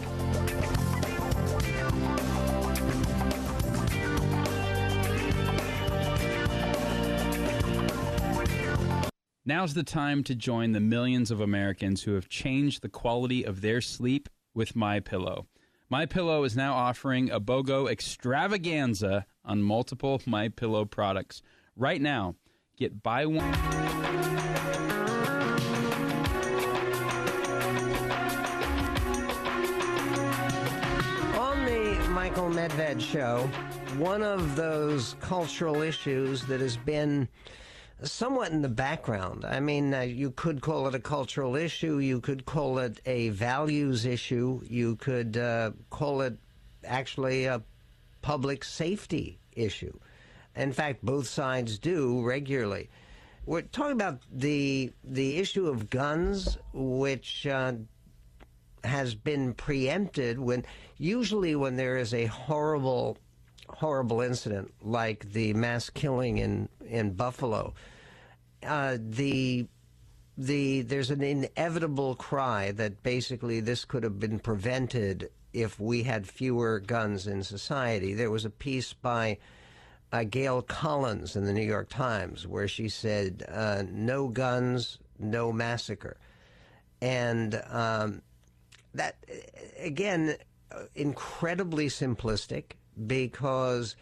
Now's 9.49 9.73
the 9.73 9.83
time 9.83 10.25
to 10.25 10.35
join 10.35 10.73
the 10.73 10.79
millions 10.79 11.31
of 11.31 11.41
Americans 11.41 12.03
who 12.03 12.13
have 12.17 12.29
changed 12.29 12.83
the 12.83 12.91
quality 12.91 13.45
of 13.45 13.63
their 13.63 13.81
sleep 13.81 14.29
with 14.53 14.77
my 14.77 15.01
pillow. 15.01 15.47
My 15.89 16.05
pillow 16.05 16.45
is 16.45 16.55
now 16.55 16.75
offering 16.75 17.31
a 17.31 17.41
BOGO 17.41 17.91
extravaganza 17.91 19.25
on 19.47 19.63
multiple 19.63 20.21
My 20.27 20.51
Pillow 20.51 20.85
products. 20.85 21.41
Right 21.77 21.99
now, 21.99 22.35
get 22.77 23.03
buy 23.03 23.25
one 23.25 23.55
On 31.39 31.65
the 31.65 32.07
Michael 32.11 32.51
Medved 32.51 33.01
show, 33.01 33.51
one 33.97 34.23
of 34.23 34.57
those 34.57 35.17
cultural 35.21 35.81
issues 35.81 36.45
that 36.45 36.61
has 36.61 36.77
been 36.77 37.27
somewhat 38.03 38.53
in 38.53 38.63
the 38.63 38.69
background. 38.69 39.45
I 39.45 39.61
mean, 39.61 39.93
uh, 39.93 40.01
you 40.01 40.31
could 40.31 40.61
call 40.61 40.87
it 40.87 40.95
a 40.95 41.01
cultural 41.01 41.57
issue, 41.57 41.99
you 41.99 42.21
could 42.21 42.47
call 42.47 42.79
it 42.79 43.01
a 43.07 43.31
values 43.31 44.07
issue, 44.07 44.61
you 44.65 44.97
could 44.97 45.37
uh, 45.37 45.73
call 45.91 46.21
it 46.21 46.37
actually 46.85 47.47
a 47.47 47.63
public 48.23 48.65
safety 48.65 49.39
issue. 49.53 49.99
In 50.55 50.73
fact, 50.73 51.05
both 51.05 51.27
sides 51.27 51.79
do 51.79 52.23
regularly. 52.25 52.91
We're 53.47 53.63
talking 53.63 53.93
about 53.93 54.23
the 54.31 54.93
the 55.05 55.39
issue 55.39 55.69
of 55.69 55.89
guns, 55.89 56.59
which 56.73 57.47
uh, 57.47 57.75
has 58.85 59.15
been 59.15 59.55
preempted 59.55 60.39
when 60.39 60.65
usually 60.99 61.55
when 61.57 61.77
there 61.77 61.97
is 61.97 62.13
a 62.13 62.27
horrible 62.27 63.17
horrible 63.79 64.21
incident 64.21 64.75
like 64.83 65.33
the 65.33 65.55
mass 65.55 65.89
killing 65.89 66.39
in 66.39 66.69
in 66.87 67.13
Buffalo. 67.13 67.75
Uh, 68.67 68.99
the 69.01 69.67
the 70.37 70.83
there's 70.83 71.11
an 71.11 71.23
inevitable 71.23 72.17
cry 72.17 72.73
that 72.73 73.03
basically 73.05 73.61
this 73.61 73.85
could 73.85 74.03
have 74.03 74.19
been 74.19 74.41
prevented 74.41 75.31
if 75.53 75.79
we 75.79 76.03
had 76.03 76.27
fewer 76.27 76.81
guns 76.81 77.27
in 77.29 77.43
society. 77.43 78.15
There 78.15 78.33
was 78.33 78.45
a 78.45 78.51
piece 78.51 78.93
by 78.93 79.39
uh, 80.13 80.25
Gail 80.25 80.63
Collins 80.63 81.37
in 81.37 81.45
the 81.45 81.53
New 81.53 81.65
York 81.65 81.89
Times 81.89 82.49
where 82.49 82.67
she 82.67 82.89
said 82.89 83.45
uh, 83.49 83.85
no 83.89 84.29
guns 84.29 84.99
no 85.21 85.53
massacre. 85.53 86.17
And 87.01 87.63
um, 87.71 88.23
that 88.95 89.17
again 89.79 90.37
incredibly 90.97 91.87
simplistic 91.87 92.73
because 93.07 93.97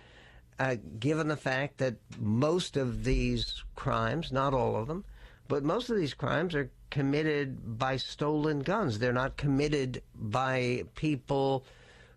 uh, 0.58 0.76
given 0.98 1.28
the 1.28 1.36
fact 1.36 1.78
that 1.78 1.96
most 2.18 2.76
of 2.76 3.04
these 3.04 3.62
crimes, 3.74 4.32
not 4.32 4.54
all 4.54 4.76
of 4.76 4.88
them, 4.88 5.04
but 5.48 5.62
most 5.62 5.90
of 5.90 5.96
these 5.96 6.14
crimes 6.14 6.54
are 6.54 6.70
committed 6.90 7.78
by 7.78 7.96
stolen 7.96 8.60
guns. 8.60 8.98
They're 8.98 9.12
not 9.12 9.36
committed 9.36 10.02
by 10.14 10.84
people 10.94 11.64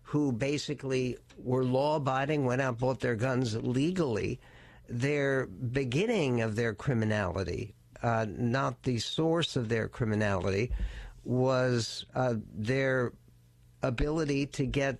who 0.02 0.32
basically 0.32 1.16
were 1.38 1.64
law 1.64 1.96
abiding, 1.96 2.44
went 2.44 2.60
out, 2.60 2.78
bought 2.78 3.00
their 3.00 3.14
guns 3.14 3.54
legally. 3.56 4.40
Their 4.88 5.46
beginning 5.46 6.40
of 6.40 6.56
their 6.56 6.74
criminality, 6.74 7.74
uh, 8.02 8.26
not 8.28 8.82
the 8.82 8.98
source 8.98 9.54
of 9.54 9.68
their 9.68 9.86
criminality, 9.86 10.72
was 11.24 12.06
uh, 12.14 12.34
their 12.52 13.12
ability 13.82 14.46
to 14.46 14.66
get 14.66 14.98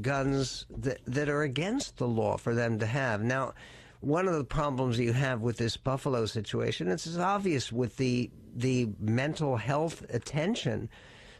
guns 0.00 0.66
that, 0.70 1.00
that 1.06 1.28
are 1.28 1.42
against 1.42 1.98
the 1.98 2.08
law 2.08 2.36
for 2.36 2.54
them 2.54 2.78
to 2.78 2.86
have. 2.86 3.22
Now, 3.22 3.54
one 4.00 4.28
of 4.28 4.34
the 4.34 4.44
problems 4.44 4.98
you 4.98 5.12
have 5.12 5.40
with 5.40 5.56
this 5.56 5.76
Buffalo 5.76 6.26
situation, 6.26 6.88
it's 6.88 7.16
obvious 7.16 7.72
with 7.72 7.96
the 7.96 8.30
the 8.54 8.88
mental 8.98 9.56
health 9.56 10.02
attention, 10.08 10.88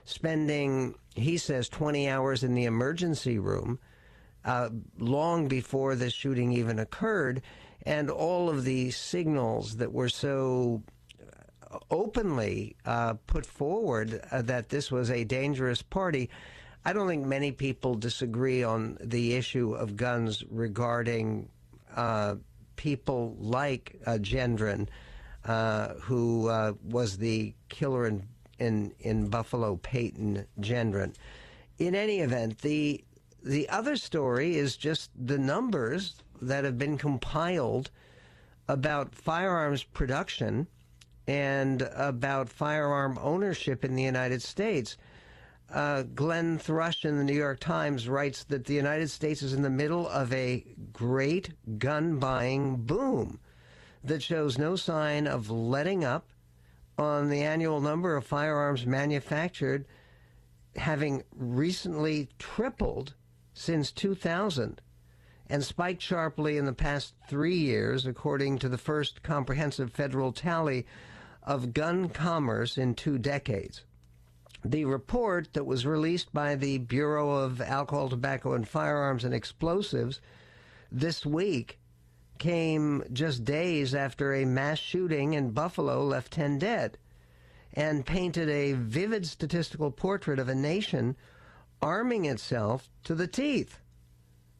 spending, 0.04 0.94
he 1.14 1.38
says, 1.38 1.66
20 1.70 2.10
hours 2.10 2.44
in 2.44 2.54
the 2.54 2.64
emergency 2.64 3.38
room, 3.38 3.78
uh, 4.44 4.68
long 4.98 5.48
before 5.48 5.94
the 5.94 6.10
shooting 6.10 6.52
even 6.52 6.78
occurred, 6.78 7.40
and 7.86 8.10
all 8.10 8.50
of 8.50 8.64
the 8.64 8.90
signals 8.90 9.76
that 9.78 9.92
were 9.94 10.10
so 10.10 10.82
openly 11.90 12.76
uh, 12.84 13.14
put 13.26 13.46
forward 13.46 14.20
uh, 14.30 14.42
that 14.42 14.68
this 14.68 14.90
was 14.90 15.10
a 15.10 15.24
dangerous 15.24 15.82
party. 15.82 16.30
I 16.86 16.92
don't 16.92 17.08
think 17.08 17.26
many 17.26 17.50
people 17.50 17.96
disagree 17.96 18.62
on 18.62 18.96
the 19.00 19.34
issue 19.34 19.74
of 19.74 19.96
guns 19.96 20.44
regarding 20.48 21.48
uh, 21.96 22.36
people 22.76 23.34
like 23.40 24.00
uh, 24.06 24.18
Gendron, 24.20 24.86
uh, 25.44 25.94
who 25.94 26.48
uh, 26.48 26.74
was 26.84 27.18
the 27.18 27.54
killer 27.68 28.06
in, 28.06 28.28
in, 28.60 28.92
in 29.00 29.28
Buffalo, 29.30 29.80
Payton 29.82 30.46
Gendron. 30.60 31.16
In 31.80 31.96
any 31.96 32.20
event, 32.20 32.60
the 32.60 33.02
the 33.42 33.68
other 33.68 33.96
story 33.96 34.56
is 34.56 34.76
just 34.76 35.10
the 35.16 35.38
numbers 35.38 36.14
that 36.40 36.62
have 36.62 36.78
been 36.78 36.98
compiled 36.98 37.90
about 38.68 39.12
firearms 39.12 39.82
production 39.82 40.68
and 41.26 41.82
about 41.96 42.48
firearm 42.48 43.18
ownership 43.20 43.84
in 43.84 43.96
the 43.96 44.04
United 44.04 44.40
States 44.40 44.96
uh, 45.72 46.02
Glenn 46.02 46.58
Thrush 46.58 47.04
in 47.04 47.18
the 47.18 47.24
New 47.24 47.34
York 47.34 47.60
Times 47.60 48.08
writes 48.08 48.44
that 48.44 48.64
the 48.64 48.74
United 48.74 49.10
States 49.10 49.42
is 49.42 49.52
in 49.52 49.62
the 49.62 49.70
middle 49.70 50.08
of 50.08 50.32
a 50.32 50.64
great 50.92 51.52
gun 51.78 52.18
buying 52.18 52.76
boom 52.76 53.40
that 54.04 54.22
shows 54.22 54.58
no 54.58 54.76
sign 54.76 55.26
of 55.26 55.50
letting 55.50 56.04
up 56.04 56.28
on 56.98 57.28
the 57.28 57.42
annual 57.42 57.80
number 57.80 58.16
of 58.16 58.24
firearms 58.24 58.86
manufactured 58.86 59.86
having 60.76 61.22
recently 61.34 62.28
tripled 62.38 63.14
since 63.54 63.90
2000 63.90 64.80
and 65.48 65.64
spiked 65.64 66.02
sharply 66.02 66.56
in 66.56 66.64
the 66.64 66.72
past 66.72 67.14
three 67.28 67.56
years, 67.56 68.06
according 68.06 68.58
to 68.58 68.68
the 68.68 68.78
first 68.78 69.22
comprehensive 69.22 69.92
federal 69.92 70.32
tally 70.32 70.86
of 71.42 71.72
gun 71.72 72.08
commerce 72.08 72.76
in 72.76 72.94
two 72.94 73.16
decades. 73.18 73.82
The 74.70 74.84
report 74.84 75.52
that 75.52 75.64
was 75.64 75.86
released 75.86 76.32
by 76.32 76.56
the 76.56 76.78
Bureau 76.78 77.30
of 77.30 77.60
Alcohol, 77.60 78.08
Tobacco, 78.08 78.52
and 78.52 78.66
Firearms 78.66 79.22
and 79.22 79.32
Explosives 79.32 80.20
this 80.90 81.24
week 81.24 81.78
came 82.38 83.04
just 83.12 83.44
days 83.44 83.94
after 83.94 84.34
a 84.34 84.44
mass 84.44 84.80
shooting 84.80 85.34
in 85.34 85.52
Buffalo 85.52 86.04
left 86.04 86.32
10 86.32 86.58
dead 86.58 86.98
and 87.74 88.04
painted 88.04 88.48
a 88.48 88.72
vivid 88.72 89.24
statistical 89.24 89.92
portrait 89.92 90.40
of 90.40 90.48
a 90.48 90.54
nation 90.54 91.14
arming 91.80 92.24
itself 92.24 92.90
to 93.04 93.14
the 93.14 93.28
teeth. 93.28 93.78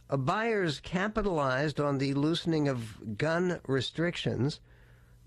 Buyers 0.09 0.79
capitalized 0.79 1.81
on 1.81 1.99
the 1.99 2.15
loosening 2.15 2.69
of 2.69 3.19
gun 3.19 3.59
restrictions 3.67 4.61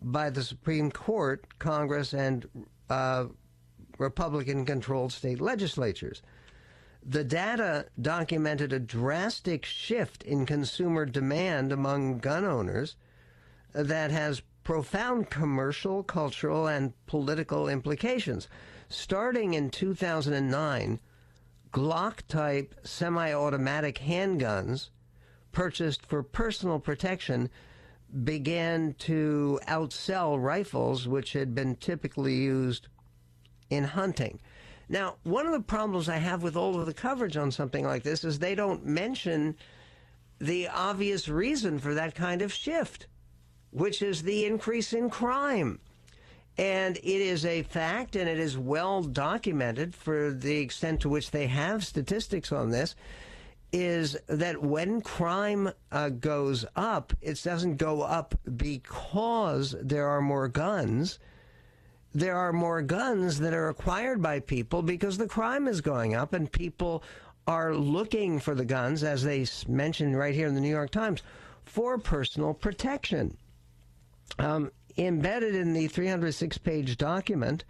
by 0.02 0.30
the 0.30 0.44
Supreme 0.44 0.90
Court, 0.90 1.60
Congress, 1.60 2.14
and 2.14 2.48
uh, 2.90 3.26
Republican 4.00 4.66
controlled 4.66 5.14
state 5.14 5.40
legislatures. 5.40 6.24
The 7.06 7.24
data 7.24 7.86
documented 8.02 8.74
a 8.74 8.80
drastic 8.80 9.66
shift 9.66 10.24
in 10.24 10.46
consumer 10.46 11.06
demand 11.06 11.72
among 11.72 12.20
gun 12.20 12.44
owners 12.44 12.96
that 13.74 14.12
has 14.12 14.42
profound 14.64 15.30
commercial, 15.30 16.04
cultural, 16.04 16.68
and 16.68 16.94
political 17.06 17.68
implications. 17.68 18.48
Starting 18.90 19.54
in 19.54 19.70
2009, 19.70 21.00
Glock 21.72 22.22
type 22.28 22.76
semi 22.84 23.32
automatic 23.32 24.00
handguns 24.00 24.90
purchased 25.52 26.06
for 26.06 26.24
personal 26.24 26.80
protection 26.80 27.50
began 28.24 28.96
to 28.96 29.60
outsell 29.68 30.42
rifles, 30.42 31.08
which 31.08 31.34
had 31.34 31.54
been 31.54 31.76
typically 31.76 32.36
used 32.36 32.88
in 33.70 33.84
hunting. 33.84 34.40
Now, 34.90 35.16
one 35.24 35.46
of 35.46 35.52
the 35.52 35.60
problems 35.60 36.10
I 36.10 36.18
have 36.18 36.42
with 36.42 36.56
all 36.56 36.80
of 36.80 36.86
the 36.88 36.94
coverage 36.94 37.38
on 37.38 37.52
something 37.52 37.86
like 37.86 38.04
this 38.04 38.24
is 38.24 38.40
they 38.40 38.56
don't 38.56 38.86
mention 38.86 39.56
the 40.40 40.68
obvious 40.70 41.30
reason 41.30 41.78
for 41.78 41.94
that 41.94 42.16
kind 42.16 42.42
of 42.42 42.52
shift, 42.52 43.08
which 43.72 44.02
is 44.02 44.24
the 44.24 44.46
increase 44.46 44.94
in 44.94 45.10
crime. 45.10 45.80
And 46.58 46.98
it 46.98 47.04
is 47.04 47.46
a 47.46 47.64
fact, 47.64 48.16
and 48.16 48.28
it 48.28 48.40
is 48.40 48.58
well 48.58 49.04
documented 49.04 49.94
for 49.94 50.32
the 50.32 50.58
extent 50.58 51.02
to 51.02 51.10
which 51.10 51.32
they 51.32 51.48
have 51.48 51.86
statistics 51.86 52.52
on 52.52 52.72
this, 52.72 52.96
is 53.72 54.18
that 54.28 54.62
when 54.62 55.02
crime 55.02 55.72
uh, 55.92 56.10
goes 56.10 56.66
up, 56.76 57.14
it 57.22 57.42
doesn't 57.44 57.78
go 57.78 58.02
up 58.02 58.34
because 58.58 59.76
there 59.82 60.08
are 60.08 60.22
more 60.22 60.48
guns 60.48 61.20
there 62.14 62.36
are 62.36 62.54
more 62.54 62.82
guns 62.82 63.40
that 63.40 63.54
are 63.54 63.70
acquired 63.70 64.22
by 64.22 64.40
people 64.40 64.82
because 64.82 65.18
the 65.18 65.28
crime 65.28 65.68
is 65.68 65.82
going 65.82 66.16
up 66.16 66.34
and 66.34 66.52
people 66.52 67.04
are 67.48 67.74
looking 67.74 68.40
for 68.40 68.56
the 68.56 68.66
guns, 68.66 69.04
as 69.04 69.24
they 69.24 69.46
mentioned 69.68 70.18
right 70.18 70.36
here 70.36 70.48
in 70.48 70.56
the 70.56 70.62
New 70.62 70.70
York 70.70 70.92
Times, 70.92 71.22
for 71.66 71.98
personal 71.98 72.54
protection. 72.54 73.38
Um, 74.38 74.72
embedded 74.98 75.56
in 75.56 75.74
the 75.74 75.88
306 75.88 76.58
page 76.60 76.98
document 76.98 77.64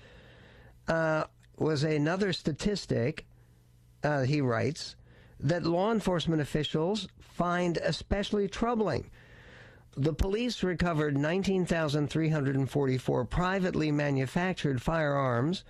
uh, 0.88 1.26
was 1.58 1.84
another 1.84 2.34
statistic, 2.34 3.26
uh, 4.04 4.24
he 4.24 4.42
writes, 4.42 4.96
that 5.40 5.64
law 5.64 5.92
enforcement 5.92 6.42
officials 6.42 7.08
find 7.20 7.78
especially 7.78 8.48
troubling. 8.48 9.10
The 9.98 10.14
police 10.14 10.64
recovered 10.64 11.18
19,344 11.18 13.26
privately 13.26 13.92
manufactured 13.92 14.82
firearms, 14.82 15.66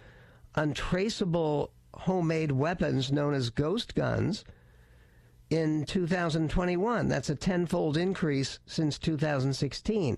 untraceable 0.56 1.72
homemade 1.94 2.52
weapons 2.52 3.12
known 3.12 3.34
as 3.34 3.50
ghost 3.50 3.96
guns 3.96 4.44
in 5.50 5.86
2021. 5.86 7.08
That's 7.08 7.30
a 7.30 7.36
tenfold 7.36 7.98
increase 7.98 8.60
since 8.66 9.00
2016. 9.00 10.18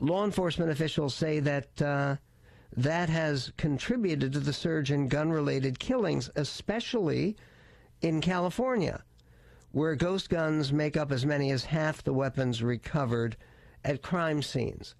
Law 0.00 0.24
enforcement 0.24 0.70
officials 0.70 1.14
say 1.14 1.40
that 1.40 1.82
uh, 1.82 2.16
that 2.76 3.08
has 3.08 3.52
contributed 3.56 4.32
to 4.32 4.40
the 4.40 4.52
surge 4.52 4.92
in 4.92 5.08
gun 5.08 5.30
related 5.30 5.78
killings, 5.78 6.30
especially 6.36 7.36
in 8.00 8.20
California, 8.20 9.02
where 9.72 9.94
ghost 9.94 10.30
guns 10.30 10.72
make 10.72 10.96
up 10.96 11.12
as 11.12 11.26
many 11.26 11.50
as 11.50 11.64
half 11.64 12.02
the 12.02 12.12
weapons 12.12 12.62
recovered 12.62 13.36
at 13.84 14.02
crime 14.02 14.42
scenes, 14.42 14.94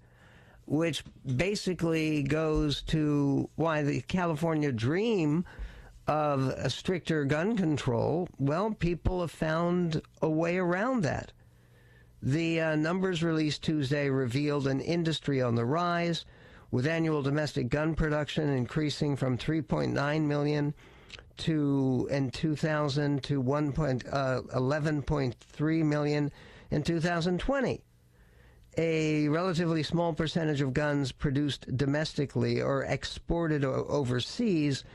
which 0.65 1.03
basically 1.35 2.23
goes 2.23 2.81
to 2.83 3.49
why 3.55 3.81
the 3.81 4.01
California 4.01 4.71
dream 4.71 5.45
of 6.07 6.47
a 6.47 6.69
stricter 6.69 7.23
gun 7.25 7.55
control, 7.55 8.27
well, 8.39 8.71
people 8.71 9.21
have 9.21 9.31
found 9.31 10.01
a 10.21 10.29
way 10.29 10.57
around 10.57 11.03
that. 11.03 11.31
The 12.21 12.59
uh, 12.59 12.75
numbers 12.75 13.23
released 13.23 13.63
Tuesday 13.63 14.09
revealed 14.09 14.67
an 14.67 14.81
industry 14.81 15.41
on 15.41 15.55
the 15.55 15.65
rise, 15.65 16.25
with 16.71 16.85
annual 16.85 17.21
domestic 17.21 17.69
gun 17.69 17.95
production 17.95 18.49
increasing 18.49 19.15
from 19.15 19.37
3.9 19.37 20.21
million 20.23 20.73
to 21.39 22.07
in 22.11 22.31
2000 22.31 23.23
to 23.23 23.41
1.11.3 23.41 25.81
uh, 25.81 25.85
million 25.85 26.31
in 26.71 26.83
2020. 26.83 27.81
A 28.77 29.27
relatively 29.27 29.83
small 29.83 30.13
percentage 30.13 30.61
of 30.61 30.73
guns 30.73 31.11
produced 31.11 31.75
domestically 31.75 32.61
or 32.61 32.83
exported 32.83 33.65
overseas 33.65 34.85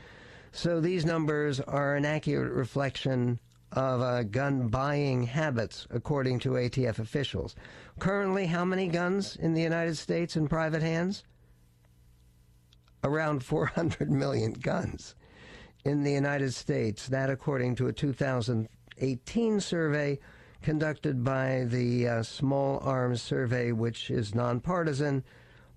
so 0.55 0.79
these 0.79 1.05
numbers 1.05 1.59
are 1.59 1.97
an 1.97 2.05
accurate 2.05 2.53
reflection 2.53 3.39
of 3.73 4.01
uh, 4.01 4.23
gun 4.23 4.69
buying 4.69 5.23
habits, 5.23 5.85
according 5.89 6.39
to 6.39 6.51
ATF 6.51 6.97
officials. 6.97 7.57
Currently, 7.99 8.45
how 8.45 8.63
many 8.63 8.87
guns 8.87 9.35
in 9.35 9.53
the 9.53 9.61
United 9.61 9.97
States 9.97 10.37
in 10.37 10.47
private 10.47 10.81
hands? 10.81 11.25
Around 13.03 13.43
400 13.43 14.09
million 14.09 14.53
guns 14.53 15.15
in 15.85 16.03
the 16.03 16.11
United 16.11 16.53
States. 16.53 17.07
That, 17.07 17.29
according 17.29 17.75
to 17.75 17.87
a 17.87 17.93
2018 17.93 19.59
survey 19.59 20.19
conducted 20.61 21.23
by 21.23 21.65
the 21.69 22.07
uh, 22.07 22.23
Small 22.23 22.79
Arms 22.79 23.21
Survey, 23.21 23.71
which 23.71 24.09
is 24.09 24.35
nonpartisan 24.35 25.23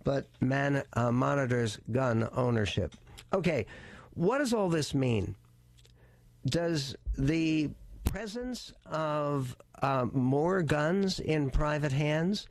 but 0.09 0.27
man, 0.41 0.83
uh, 0.95 1.13
monitors 1.13 1.79
gun 1.93 2.27
ownership. 2.35 2.95
Okay, 3.35 3.67
what 4.15 4.39
does 4.39 4.55
all 4.55 4.71
this 4.71 4.95
mean? 4.95 5.35
Does 6.47 6.97
the 7.19 7.69
presence 8.05 8.73
of 8.87 9.55
uh, 9.83 10.07
more 10.13 10.63
guns 10.63 11.21
in 11.21 11.51
private 11.51 11.93
hands 11.93 12.47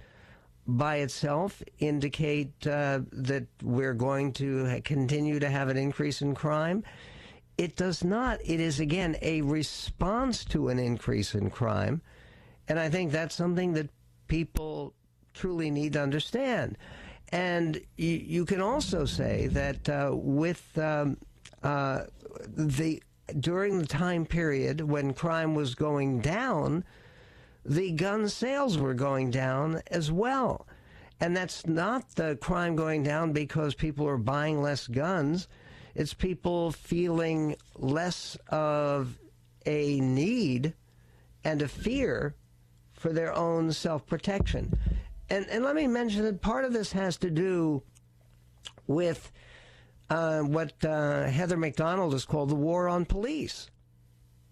by 0.68 0.98
itself 0.98 1.64
indicate 1.80 2.52
uh, 2.68 3.00
that 3.12 3.48
we're 3.64 3.96
going 3.96 4.34
to 4.34 4.80
continue 4.84 5.40
to 5.40 5.50
have 5.50 5.70
an 5.70 5.78
increase 5.78 6.22
in 6.22 6.36
crime? 6.36 6.84
It 7.58 7.76
does 7.76 8.04
not. 8.04 8.40
It 8.44 8.60
is, 8.60 8.80
again, 8.80 9.18
a 9.22 9.42
response 9.42 10.46
to 10.46 10.70
an 10.70 10.78
increase 10.80 11.34
in 11.34 11.50
crime. 11.50 12.02
And 12.68 12.80
I 12.80 12.90
think 12.90 13.12
that's 13.12 13.36
something 13.36 13.74
that 13.74 13.90
people 14.28 14.94
truly 15.34 15.72
need 15.72 15.94
to 15.94 16.02
understand. 16.02 16.78
And 17.30 17.82
you, 17.98 18.10
you 18.10 18.46
can 18.46 18.62
also 18.62 19.06
say 19.06 19.48
that 19.48 19.90
uh, 19.90 20.12
with 20.14 20.78
um, 20.78 21.18
uh, 21.64 22.04
the 22.48 23.02
during 23.40 23.80
the 23.80 23.86
time 23.86 24.26
period 24.26 24.82
when 24.82 25.14
crime 25.14 25.54
was 25.54 25.76
going 25.76 26.22
down, 26.22 26.84
the 27.66 27.92
gun 27.92 28.30
sales 28.30 28.78
were 28.78 28.94
going 28.94 29.32
down 29.32 29.82
as 29.88 30.12
well. 30.12 30.66
And 31.20 31.36
that's 31.36 31.66
not 31.66 32.10
the 32.16 32.38
crime 32.40 32.76
going 32.76 33.04
down 33.04 33.34
because 33.34 33.74
people 33.74 34.08
are 34.08 34.18
buying 34.18 34.62
less 34.62 34.88
guns. 34.88 35.48
It's 35.98 36.14
people 36.14 36.72
feeling 36.72 37.56
less 37.76 38.38
of 38.50 39.18
a 39.66 40.00
need 40.00 40.76
and 41.44 41.60
a 41.64 41.68
fear 41.68 42.36
for 42.94 43.12
their 43.12 43.34
own 43.34 43.72
self 43.72 44.06
protection. 44.06 44.78
And, 45.32 45.48
and 45.50 45.64
let 45.64 45.76
me 45.76 45.88
mention 45.88 46.24
that 46.26 46.40
part 46.40 46.66
of 46.66 46.72
this 46.72 46.92
has 46.92 47.18
to 47.18 47.32
do 47.32 47.82
with 48.86 49.32
uh, 50.12 50.42
what 50.42 50.86
uh, 50.86 51.24
Heather 51.24 51.58
Mac 51.58 51.76
Donald 51.76 52.14
has 52.14 52.26
called 52.26 52.50
the 52.50 52.56
war 52.56 52.88
on 52.88 53.04
police. 53.04 53.72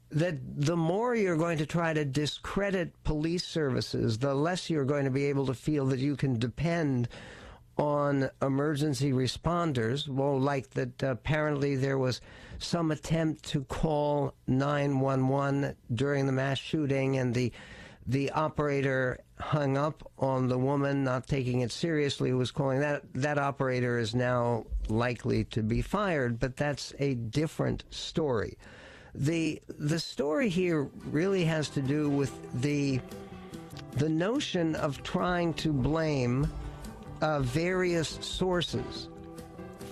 That 0.09 0.37
the 0.59 0.75
more 0.75 1.13
you're 1.13 1.37
going 1.37 1.59
to 1.59 1.67
try 1.67 1.93
to 1.93 2.05
discredit 2.05 3.03
police 3.03 3.45
services, 3.45 4.17
the 4.17 4.33
less 4.33 4.67
you're 4.71 4.83
going 4.83 5.05
to 5.05 5.11
be 5.11 5.25
able 5.25 5.45
to 5.45 5.53
feel 5.53 5.85
that 5.87 5.99
you 5.99 6.15
can 6.15 6.39
depend 6.39 7.07
on 7.77 8.29
emergency 8.41 9.11
responders. 9.11 10.07
Well, 10.07 10.39
like 10.39 10.69
that 10.71 11.03
uh, 11.03 11.07
apparently 11.07 11.75
there 11.75 11.97
was 11.97 12.21
some 12.59 12.91
attempt 12.91 13.43
to 13.49 13.63
call 13.65 14.33
911 14.47 15.75
during 15.93 16.25
the 16.25 16.31
mass 16.31 16.57
shooting, 16.57 17.17
and 17.17 17.33
the 17.33 17.51
the 18.07 18.29
operator 18.31 19.19
hung 19.39 19.77
up 19.77 20.09
on 20.19 20.47
the 20.47 20.57
woman, 20.57 21.03
not 21.03 21.27
taking 21.27 21.61
it 21.61 21.71
seriously, 21.71 22.31
was 22.33 22.51
calling 22.51 22.79
that 22.79 23.01
that 23.13 23.37
operator 23.37 23.97
is 23.97 24.13
now 24.13 24.65
likely 24.87 25.43
to 25.45 25.63
be 25.63 25.81
fired, 25.81 26.39
but 26.39 26.55
that's 26.55 26.93
a 26.99 27.15
different 27.15 27.83
story. 27.89 28.57
The 29.13 29.61
the 29.67 29.99
story 29.99 30.49
here 30.49 30.89
really 31.05 31.45
has 31.45 31.69
to 31.69 31.81
do 31.81 32.09
with 32.09 32.61
the 32.61 32.99
the 33.93 34.09
notion 34.09 34.75
of 34.75 35.01
trying 35.03 35.53
to 35.55 35.71
blame 35.71 36.51
uh, 37.21 37.39
various 37.39 38.17
sources 38.21 39.09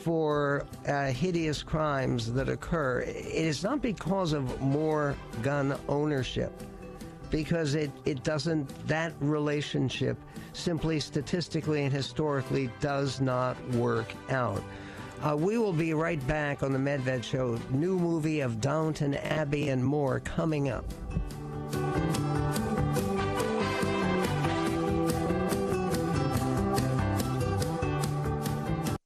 for 0.03 0.65
uh, 0.87 1.05
hideous 1.05 1.63
crimes 1.63 2.31
that 2.33 2.49
occur. 2.49 3.01
It 3.01 3.25
is 3.25 3.63
not 3.63 3.81
because 3.81 4.33
of 4.33 4.59
more 4.61 5.15
gun 5.41 5.77
ownership 5.87 6.51
because 7.29 7.73
it, 7.73 7.89
it 8.05 8.23
doesn't, 8.23 8.87
that 8.87 9.13
relationship 9.19 10.17
simply 10.53 10.99
statistically 10.99 11.83
and 11.83 11.91
historically 11.91 12.69
does 12.79 13.19
not 13.19 13.57
work 13.69 14.13
out. 14.29 14.63
Uh, 15.23 15.35
we 15.35 15.57
will 15.57 15.73
be 15.73 15.93
right 15.93 16.25
back 16.27 16.61
on 16.63 16.73
the 16.73 16.77
Medved 16.77 17.23
Show. 17.23 17.57
New 17.71 17.97
movie 17.97 18.41
of 18.41 18.59
Downton 18.59 19.15
Abbey 19.15 19.69
and 19.69 19.83
more 19.83 20.19
coming 20.19 20.69
up. 20.69 20.85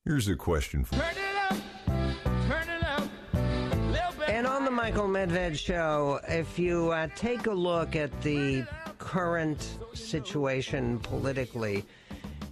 Here's 0.08 0.30
a 0.30 0.38
question 0.38 0.86
for 0.86 0.96
you. 0.96 1.02
And 4.26 4.48
on 4.48 4.64
the 4.64 4.72
Michael 4.72 5.10
Medved 5.10 5.58
show, 5.58 6.22
if 6.30 6.58
you 6.58 6.92
uh, 6.92 7.10
take 7.14 7.48
a 7.48 7.52
look 7.52 7.98
at 7.98 8.22
the 8.22 8.66
current 9.00 9.80
situation 9.94 11.00
politically, 11.00 11.84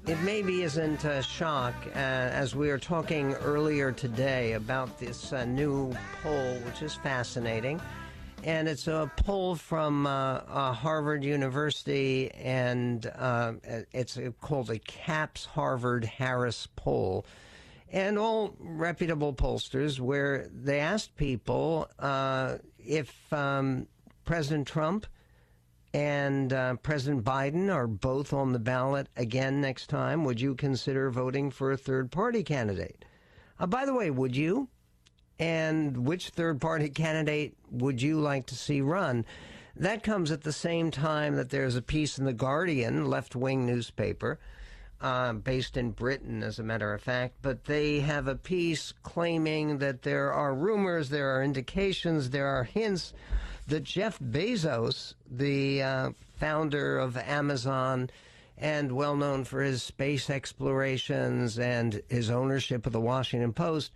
it 0.06 0.20
maybe 0.20 0.63
isn't 0.63 1.06
a 1.06 1.24
shock, 1.24 1.74
uh, 1.88 1.98
as 1.98 2.58
we 2.58 2.68
were 2.68 2.78
talking 2.78 3.34
earlier 3.36 3.94
today 3.94 4.52
about 4.54 5.00
this 5.00 5.32
uh, 5.32 5.46
new 5.46 5.96
poll, 6.22 6.56
which 6.65 6.82
is 6.82 6.96
fascinating. 6.96 7.80
And 8.45 8.67
it's 8.67 8.88
a 8.88 9.12
poll 9.17 9.55
from 9.55 10.05
uh, 10.05 10.71
Harvard 10.71 11.23
University, 11.23 12.29
and 12.31 13.03
uh, 13.17 13.53
it's 13.91 14.19
called 14.39 14.67
the 14.67 14.77
CAPS 14.77 15.45
Harvard 15.45 16.05
Harris 16.05 16.67
poll 16.75 17.25
and 17.91 18.19
all 18.19 18.55
reputable 18.60 19.34
pollsters 19.34 19.99
where 19.99 20.47
they 20.53 20.79
asked 20.79 21.15
people 21.15 21.89
uh, 21.97 22.58
if 22.77 23.34
um, 23.34 23.88
President 24.25 24.67
Trump 24.67 25.08
and 25.93 26.53
uh, 26.53 26.75
President 26.75 27.23
Biden 27.23 27.73
are 27.73 27.88
both 27.88 28.31
on 28.31 28.51
the 28.51 28.60
ballot 28.60 29.08
again 29.15 29.60
next 29.60 29.88
time, 29.88 30.23
would 30.23 30.39
you 30.39 30.53
consider 30.53 31.10
voting 31.10 31.49
for 31.49 31.71
a 31.71 31.77
third 31.77 32.12
party 32.12 32.43
candidate? 32.43 33.05
Uh, 33.60 33.65
by 33.65 33.86
the 33.86 33.93
way, 33.93 34.12
would 34.12 34.36
you? 34.36 34.67
And 35.39 36.06
which 36.06 36.30
third 36.30 36.62
party 36.62 36.89
candidate 36.89 37.56
would 37.71 38.02
you 38.02 38.19
like 38.19 38.45
to 38.48 38.56
see 38.56 38.82
run? 38.82 39.26
That 39.76 40.04
comes 40.04 40.32
at 40.32 40.43
the 40.43 40.54
same 40.54 40.91
time 40.91 41.36
that 41.36 41.50
there's 41.50 41.76
a 41.76 41.82
piece 41.82 42.17
in 42.17 42.26
The 42.26 42.34
Guardian, 42.34 43.10
left 43.10 43.36
wing 43.36 43.65
newspaper, 43.65 44.39
uh, 45.02 45.34
based 45.34 45.76
in 45.76 45.91
Britain, 45.91 46.41
as 46.41 46.60
a 46.60 46.63
matter 46.63 46.93
of 46.93 47.02
fact, 47.02 47.36
but 47.41 47.65
they 47.65 48.00
have 48.00 48.28
a 48.28 48.36
piece 48.36 48.93
claiming 49.04 49.80
that 49.80 50.04
there 50.04 50.32
are 50.32 50.54
rumors, 50.54 51.10
there 51.10 51.36
are 51.36 51.43
indications, 51.43 52.30
there 52.30 52.48
are 52.48 52.63
hints 52.63 53.13
that 53.67 53.84
Jeff 53.84 54.17
Bezos, 54.19 55.15
the 55.30 55.84
uh, 55.84 56.10
founder 56.38 56.98
of 56.98 57.17
Amazon 57.17 58.10
and 58.58 58.91
well 58.93 59.17
known 59.17 59.43
for 59.43 59.62
his 59.62 59.84
space 59.84 60.30
explorations 60.30 61.60
and 61.60 62.02
his 62.10 62.30
ownership 62.30 62.86
of 62.86 62.93
the 62.93 63.02
Washington 63.02 63.52
Post, 63.52 63.91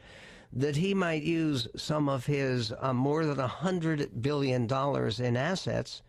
that 0.52 0.76
he 0.76 0.94
might 0.94 1.24
use 1.24 1.68
some 1.76 2.10
of 2.10 2.26
his 2.26 2.74
uh, 2.80 2.94
more 2.94 3.26
than 3.26 3.38
$100 3.38 4.22
billion 4.22 4.64
in 4.64 5.38
assets 5.38 6.02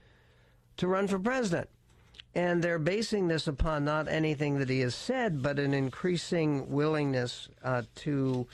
to 0.77 0.89
run 0.89 1.07
for 1.07 1.19
president. 1.19 1.69
And 2.35 2.63
they're 2.63 2.79
basing 2.79 3.29
this 3.29 3.49
upon 3.49 3.85
not 3.85 4.09
anything 4.09 4.59
that 4.59 4.71
he 4.71 4.81
has 4.81 4.95
said, 4.95 5.43
but 5.43 5.59
an 5.59 5.75
increasing 5.75 6.71
willingness 6.71 7.49
uh, 7.65 7.83
to 7.97 8.47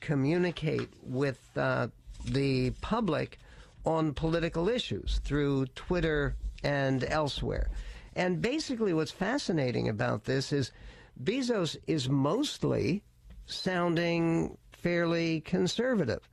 communicate 0.00 0.88
with 1.02 1.38
uh, 1.56 1.88
the 2.24 2.70
public 2.80 3.38
on 3.86 4.12
political 4.12 4.68
issues 4.68 5.20
through 5.24 5.66
Twitter 5.74 6.34
and 6.64 7.04
elsewhere. 7.04 7.70
And 8.16 8.42
basically, 8.42 8.92
what's 8.92 9.12
fascinating 9.12 9.88
about 9.88 10.24
this 10.24 10.52
is 10.52 10.72
Bezos 11.22 11.76
is 11.86 12.08
mostly 12.08 13.02
sounding 13.46 14.56
fairly 14.82 15.40
conservative. 15.40 16.28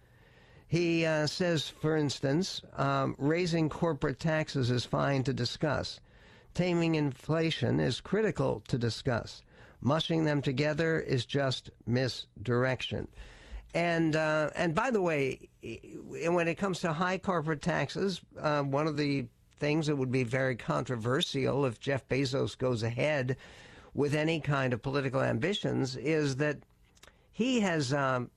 He 0.68 1.06
uh, 1.06 1.28
says, 1.28 1.70
for 1.70 1.96
instance, 1.96 2.62
um, 2.76 3.16
raising 3.18 3.70
corporate 3.70 4.20
taxes 4.20 4.70
is 4.70 4.86
fine 4.86 5.24
to 5.24 5.34
discuss. 5.34 6.00
Taming 6.54 6.96
inflation 6.96 7.80
is 7.80 8.02
critical 8.02 8.64
to 8.68 8.78
discuss. 8.78 9.42
Mushing 9.80 10.26
them 10.26 10.42
together 10.42 11.00
is 11.00 11.26
just 11.26 11.70
misdirection. 11.86 13.08
And 13.74 14.16
uh, 14.16 14.50
and 14.56 14.74
by 14.74 14.92
the 14.92 15.02
way, 15.02 15.50
when 16.28 16.48
it 16.48 16.56
comes 16.56 16.80
to 16.80 16.94
high 16.94 17.18
corporate 17.18 17.62
taxes, 17.62 18.22
uh, 18.40 18.64
one 18.64 18.88
of 18.88 18.98
the 18.98 19.28
things 19.60 19.88
that 19.88 19.96
would 19.96 20.12
be 20.12 20.24
very 20.24 20.56
controversial 20.56 21.66
if 21.66 21.80
Jeff 21.80 22.08
Bezos 22.08 22.58
goes 22.58 22.84
ahead 22.84 23.38
with 23.94 24.14
any 24.14 24.40
kind 24.40 24.74
of 24.74 24.82
political 24.82 25.22
ambitions 25.22 25.96
is 25.96 26.38
that 26.38 26.58
he 27.32 27.60
has 27.60 27.94
um, 27.94 28.30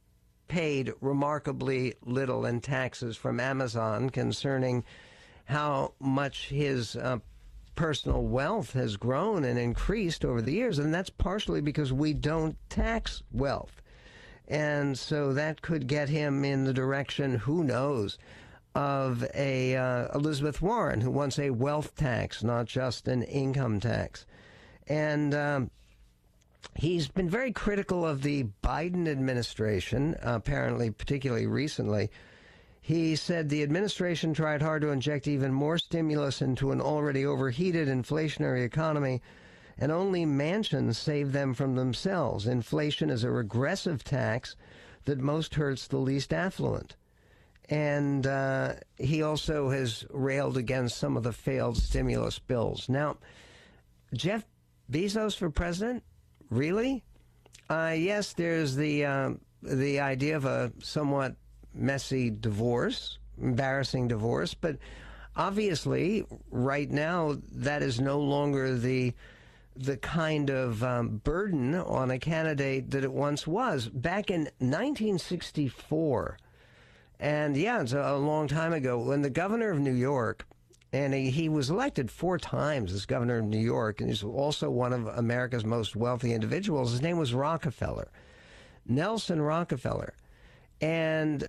paid 0.51 0.93
remarkably 1.01 1.95
little 2.05 2.45
in 2.45 2.61
taxes 2.61 3.17
from 3.17 3.39
Amazon 3.39 4.11
concerning 4.11 4.83
how 5.45 5.95
much 6.01 6.49
his 6.49 6.97
uh, 6.97 7.19
personal 7.77 8.25
wealth 8.25 8.73
has 8.73 8.97
grown 8.97 9.45
and 9.45 9.57
increased 9.57 10.25
over 10.25 10.43
the 10.43 10.53
years. 10.53 10.81
And 10.81 10.93
that's 10.93 11.09
partially 11.09 11.61
because 11.61 11.93
we 11.93 12.13
don't 12.13 12.57
tax 12.69 13.23
wealth. 13.31 13.81
And 14.49 14.99
so 14.99 15.33
that 15.35 15.63
could 15.63 15.87
get 15.87 16.09
him 16.09 16.45
in 16.45 16.65
the 16.65 16.75
direction, 16.75 17.37
who 17.37 17.63
knows, 17.63 18.19
of 18.75 19.25
a 19.33 19.77
uh, 19.77 20.09
Elizabeth 20.17 20.61
Warren, 20.61 21.01
who 21.01 21.13
wants 21.13 21.39
a 21.39 21.51
wealth 21.51 21.95
tax, 21.95 22.43
not 22.43 22.67
just 22.67 23.07
an 23.07 23.23
income 23.23 23.79
tax. 23.79 24.27
And 24.89 25.33
um, 25.33 25.71
he's 26.75 27.09
been 27.09 27.29
very 27.29 27.53
critical 27.53 28.07
of 28.07 28.23
the 28.23 28.47
Biden 28.63 29.09
administration, 29.09 30.17
apparently, 30.23 30.91
particularly 30.91 31.47
recently. 31.47 32.11
He 32.81 33.17
said 33.17 33.49
the 33.49 33.63
administration 33.63 34.35
tried 34.35 34.63
hard 34.63 34.83
to 34.83 34.91
inject 34.91 35.29
even 35.29 35.53
more 35.53 35.79
stimulus 35.79 36.43
into 36.43 36.73
an 36.73 36.81
already 36.81 37.25
overheated 37.27 37.89
inflationary 37.89 38.65
economy, 38.65 39.23
and 39.79 39.93
only 39.93 40.25
Manchin's 40.25 40.99
saved 40.99 41.33
them 41.33 41.55
from 41.55 41.75
themselves. 41.75 42.47
Inflation 42.47 43.11
is 43.11 43.25
a 43.25 43.31
regressive 43.31 44.03
tax 44.03 44.57
that 45.05 45.19
most 45.19 45.55
hurts 45.55 45.87
the 45.87 45.99
least 45.99 46.33
affluent 46.33 46.97
and 47.71 48.27
uh, 48.27 48.75
he 48.99 49.23
also 49.23 49.71
has 49.71 50.05
railed 50.11 50.57
against 50.57 50.99
some 50.99 51.17
of 51.17 51.23
the 51.23 51.33
failed 51.33 51.77
stimulus 51.77 52.39
bills. 52.41 52.89
Now, 52.89 53.17
Jeff 54.13 54.45
Bezos 54.91 55.37
for 55.37 55.51
president, 55.51 56.03
really? 56.51 57.03
Uh, 57.69 57.95
yes, 57.97 58.33
there's 58.33 58.77
the 58.77 59.05
uh, 59.05 59.31
the 59.63 60.01
idea 60.01 60.37
of 60.37 60.45
a 60.45 60.73
somewhat 60.81 61.37
messy 61.75 62.31
divorce, 62.31 63.19
embarrassing 63.41 64.09
divorce, 64.09 64.55
but 64.55 64.77
obviously, 65.37 66.25
right 66.51 66.91
now, 66.91 67.37
that 67.53 67.83
is 67.83 68.01
no 68.01 68.19
longer 68.19 68.77
the 68.77 69.15
the 69.77 69.97
kind 69.97 70.51
of 70.51 70.83
um, 70.83 71.21
burden 71.25 71.75
on 71.75 72.11
a 72.11 72.19
candidate 72.19 72.91
that 72.91 73.05
it 73.05 73.13
once 73.13 73.47
was. 73.47 73.89
Back 73.89 74.31
in 74.31 74.43
1964 74.59 76.37
and 77.21 77.55
yeah, 77.55 77.83
it's 77.83 77.93
a, 77.93 78.17
long 78.17 78.49
time 78.49 78.73
ago 78.73 78.99
when 78.99 79.21
the 79.21 79.31
governor 79.31 79.71
of 79.71 79.79
New 79.79 79.93
York, 79.93 80.47
and 80.93 81.15
he, 81.15 81.31
he 81.31 81.49
was 81.49 81.71
elected 81.71 82.11
four 82.11 82.39
times 82.39 82.93
as 82.93 83.07
governor 83.07 83.39
of 83.39 83.45
New 83.45 83.59
York, 83.59 84.01
and 84.01 84.11
he's 84.11 84.25
also 84.25 84.71
one 84.71 84.93
of 84.93 85.07
America's 85.07 85.65
most 85.65 85.95
wealthy 85.95 86.33
individuals. 86.33 86.91
His 86.91 87.03
name 87.03 87.19
was 87.19 87.33
Rockefeller, 87.33 88.11
Nelson 88.87 89.41
Rockefeller. 89.41 90.15
And 90.81 91.47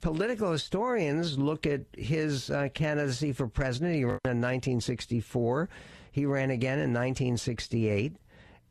political 0.00 0.50
historians 0.50 1.38
look 1.38 1.64
at 1.64 1.82
his 1.96 2.50
uh, 2.50 2.68
candidacy 2.74 3.32
for 3.32 3.46
president. 3.46 3.94
He 3.94 4.04
ran 4.04 4.18
in 4.24 4.40
1964. 4.40 5.68
He 6.10 6.26
ran 6.26 6.50
again 6.50 6.78
in 6.78 6.92
1968. 6.92 8.16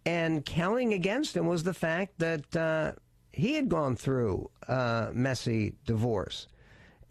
And 0.06 0.45
counting 0.45 0.93
against 0.93 1.38
him 1.38 1.47
was 1.47 1.63
the 1.63 1.73
fact 1.73 2.19
that 2.19 2.54
uh, 2.56 2.91
he 3.32 3.54
had 3.54 3.69
gone 3.69 3.95
through 3.95 4.49
a 4.67 5.10
messy 5.13 5.76
divorce 5.86 6.47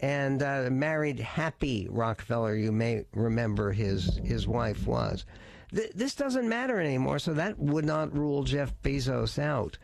and 0.03 0.43
uh, 0.43 0.67
married 0.69 1.17
Happy 1.17 1.87
Rockefeller. 1.89 2.55
You 2.57 2.73
may 2.73 3.05
remember 3.13 3.71
his 3.71 4.19
his 4.21 4.45
wife 4.45 4.85
was. 4.85 5.25
Th- 5.73 5.93
this 5.95 6.13
doesn't 6.13 6.47
matter 6.47 6.77
anymore, 6.77 7.19
so 7.19 7.33
that 7.33 7.57
would 7.57 7.85
not 7.85 8.13
rule 8.13 8.43
Jeff 8.43 8.73
Bezos 8.83 9.39
out. 9.39 9.77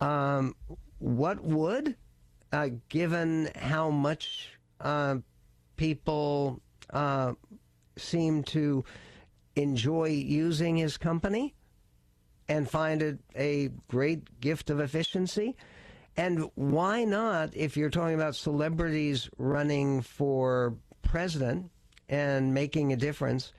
Um, 0.00 0.56
what 0.98 1.44
would, 1.44 1.94
uh, 2.52 2.70
given 2.88 3.50
how 3.54 3.88
much 3.88 4.48
uh, 4.80 5.18
people 5.76 6.60
uh, 6.90 7.34
seem 7.96 8.42
to 8.42 8.84
enjoy 9.54 10.08
using 10.08 10.76
his 10.76 10.96
company 10.96 11.54
and 12.48 12.68
find 12.68 13.00
it 13.00 13.18
a 13.36 13.68
great 13.86 14.40
gift 14.40 14.70
of 14.70 14.80
efficiency? 14.80 15.56
And 16.16 16.50
why 16.54 17.04
not, 17.04 17.56
if 17.56 17.76
you're 17.76 17.90
talking 17.90 18.14
about 18.14 18.36
celebrities 18.36 19.30
running 19.38 20.02
for 20.02 20.74
president 21.02 21.70
and 22.08 22.52
making 22.52 22.92
a 22.92 22.96
difference, 22.96 23.52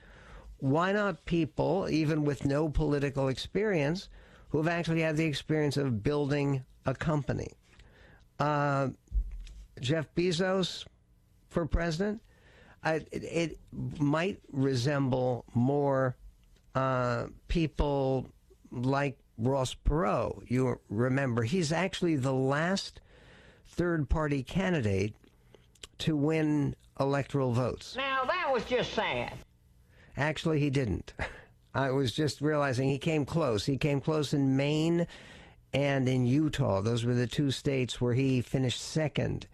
why 0.58 0.92
not 0.92 1.26
people, 1.26 1.88
even 1.90 2.24
with 2.24 2.46
no 2.46 2.70
political 2.70 3.28
experience, 3.28 4.08
who 4.50 4.60
have 4.60 4.68
actually 4.68 5.02
had 5.02 5.18
the 5.18 5.26
experience 5.26 5.78
of 5.78 6.04
building 6.04 6.64
a 6.86 6.94
company? 6.94 7.50
Uh, 8.40 8.90
Jeff 9.80 10.14
Bezos 10.16 10.86
for 11.50 11.66
president, 11.66 12.22
I, 12.84 12.96
it, 13.12 13.24
it, 13.24 13.60
might 14.00 14.40
resemble 14.52 15.46
more 15.54 16.16
uh, 16.76 17.28
people 17.48 18.28
like 18.72 19.18
Ross 19.38 19.76
Perot. 19.76 20.50
You 20.50 20.80
remember, 20.90 21.44
he's 21.44 21.72
actually 21.72 22.16
the 22.16 22.34
last 22.34 23.02
third 23.68 24.10
party 24.10 24.44
candidate 24.44 25.16
to 26.00 26.16
win 26.16 26.76
electoral 27.00 27.54
votes. 27.54 27.96
Now, 27.96 28.24
that 28.26 28.52
was 28.52 28.64
just 28.66 28.94
sad. 28.94 29.34
Actually, 30.16 30.60
he 30.60 30.70
didn't. 30.70 31.14
I 31.76 31.90
was 31.90 32.14
just 32.14 32.42
realizing 32.42 32.88
he 32.88 33.00
came 33.00 33.26
close. 33.26 33.66
He 33.66 33.78
came 33.78 34.00
close 34.00 34.34
in 34.34 34.56
Maine 34.56 35.08
and 35.74 36.08
in 36.08 36.26
Utah. 36.26 36.82
Those 36.82 37.04
were 37.04 37.16
the 37.16 37.26
two 37.26 37.50
states 37.50 38.00
where 38.00 38.14
he 38.14 38.42
finished 38.42 38.80
second. 38.80 39.48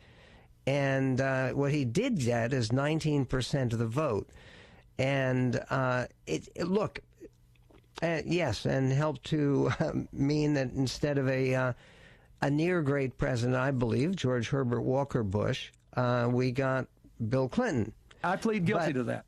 And 0.68 1.22
uh, 1.22 1.52
what 1.52 1.72
he 1.72 1.86
did 1.86 2.20
get 2.20 2.52
is 2.52 2.70
19% 2.70 3.74
of 3.74 3.80
the 3.80 3.88
vote. 3.88 4.30
And 4.98 5.64
uh, 5.70 6.08
it, 6.28 6.50
it, 6.56 6.68
look, 6.68 7.00
uh, 8.02 8.22
yes, 8.26 8.66
and 8.66 8.92
helped 8.92 9.24
to 9.26 9.72
uh, 9.80 9.92
mean 10.12 10.54
that 10.54 10.72
instead 10.74 11.18
of 11.18 11.30
a 11.30 11.56
uh, 11.56 11.74
a 12.42 12.50
near 12.50 12.82
great 12.82 13.18
president, 13.18 13.58
I 13.58 13.72
believe 13.72 14.16
George 14.16 14.48
Herbert 14.50 14.82
Walker 14.82 15.24
Bush, 15.24 15.72
uh, 15.96 16.30
we 16.32 16.52
got 16.52 16.88
Bill 17.28 17.50
Clinton. 17.50 17.92
I 18.24 18.38
plead 18.38 18.66
guilty 18.66 18.94
but 18.94 19.00
to 19.00 19.04
that. 19.04 19.26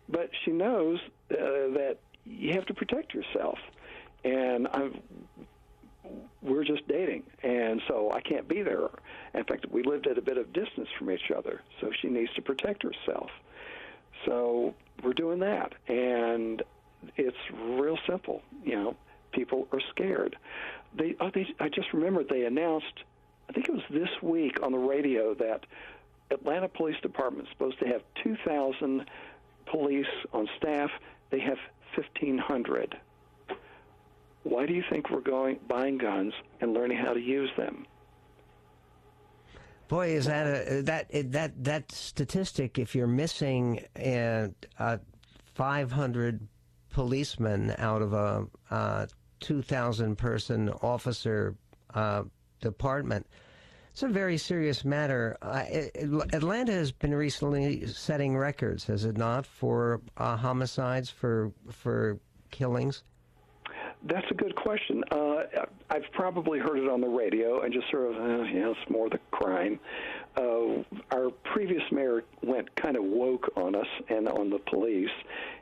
but 0.08 0.30
she 0.44 0.50
knows 0.50 0.98
uh, 1.30 1.36
that 1.74 1.98
you 2.24 2.52
have 2.52 2.66
to 2.66 2.74
protect 2.74 3.14
yourself. 3.14 3.58
And 4.24 4.68
I'm, 4.72 5.00
we're 6.42 6.64
just 6.64 6.86
dating, 6.88 7.24
and 7.42 7.80
so 7.88 8.10
I 8.12 8.20
can't 8.20 8.48
be 8.48 8.62
there. 8.62 8.88
In 9.34 9.44
fact, 9.44 9.66
we 9.70 9.82
lived 9.82 10.06
at 10.06 10.18
a 10.18 10.22
bit 10.22 10.38
of 10.38 10.52
distance 10.52 10.88
from 10.98 11.10
each 11.10 11.30
other, 11.36 11.62
so 11.80 11.90
she 12.00 12.08
needs 12.08 12.32
to 12.34 12.42
protect 12.42 12.82
herself. 12.82 13.30
So 14.24 14.74
we're 15.02 15.12
doing 15.12 15.40
that, 15.40 15.74
and 15.88 16.62
it's 17.16 17.36
real 17.52 17.98
simple. 18.08 18.42
You 18.64 18.76
know, 18.76 18.96
people 19.32 19.68
are 19.72 19.80
scared. 19.90 20.36
They, 20.96 21.14
oh, 21.20 21.30
they 21.32 21.46
I 21.60 21.68
just 21.68 21.92
remembered 21.92 22.28
they 22.28 22.44
announced, 22.44 23.04
I 23.48 23.52
think 23.52 23.68
it 23.68 23.72
was 23.72 23.84
this 23.90 24.10
week 24.22 24.62
on 24.62 24.72
the 24.72 24.78
radio 24.78 25.34
that 25.34 25.66
Atlanta 26.30 26.68
Police 26.68 27.00
Department 27.02 27.48
is 27.48 27.52
supposed 27.52 27.78
to 27.80 27.86
have 27.86 28.02
2,000 28.22 29.04
police 29.66 30.06
on 30.32 30.48
staff. 30.58 30.90
They 31.30 31.40
have 31.40 31.58
1,500 31.94 32.96
why 34.48 34.64
do 34.64 34.74
you 34.74 34.84
think 34.90 35.10
we're 35.10 35.20
going 35.20 35.58
buying 35.68 35.98
guns 35.98 36.32
and 36.60 36.72
learning 36.72 36.98
how 36.98 37.12
to 37.12 37.20
use 37.20 37.50
them? 37.56 37.86
Boy, 39.88 40.10
is 40.10 40.26
that 40.26 40.46
a 40.46 40.82
that 40.82 41.08
that 41.32 41.64
that 41.64 41.92
statistic? 41.92 42.78
If 42.78 42.94
you're 42.94 43.06
missing 43.06 43.84
uh, 43.98 44.00
uh, 44.00 44.48
a, 44.78 44.84
a 44.94 45.00
500 45.54 46.46
policemen 46.96 47.74
out 47.76 48.00
of 48.00 48.14
a, 48.14 48.46
a 48.70 49.06
2,000 49.40 50.16
person 50.16 50.70
officer 50.80 51.54
uh, 51.92 52.22
department, 52.62 53.26
it's 53.92 54.02
a 54.02 54.08
very 54.08 54.38
serious 54.38 54.82
matter. 54.82 55.36
Uh, 55.42 55.64
Atlanta 56.32 56.72
has 56.72 56.92
been 56.92 57.14
recently 57.14 57.86
setting 57.86 58.34
records, 58.34 58.86
has 58.86 59.04
it 59.04 59.18
not, 59.18 59.44
for 59.44 60.00
uh, 60.16 60.38
homicides, 60.38 61.10
for 61.10 61.52
for 61.70 62.18
killings? 62.50 63.02
That's 64.04 64.26
a 64.30 64.34
good 64.34 64.56
question. 64.56 65.04
Uh, 65.10 65.42
I've 65.90 66.10
probably 66.12 66.58
heard 66.58 66.78
it 66.78 66.88
on 66.88 67.02
the 67.02 67.08
radio 67.08 67.60
and 67.60 67.74
just 67.74 67.90
sort 67.90 68.10
of, 68.10 68.16
uh, 68.16 68.42
yeah, 68.44 68.70
it's 68.70 68.90
more 68.90 69.10
the 69.10 69.18
crime. 69.32 69.80
Uh, 70.36 70.82
our 71.10 71.30
previous 71.44 71.82
mayor 71.90 72.22
went 72.42 72.74
kind 72.76 72.96
of 72.96 73.04
woke 73.04 73.50
on 73.56 73.74
us 73.74 73.86
and 74.08 74.28
on 74.28 74.50
the 74.50 74.58
police, 74.58 75.10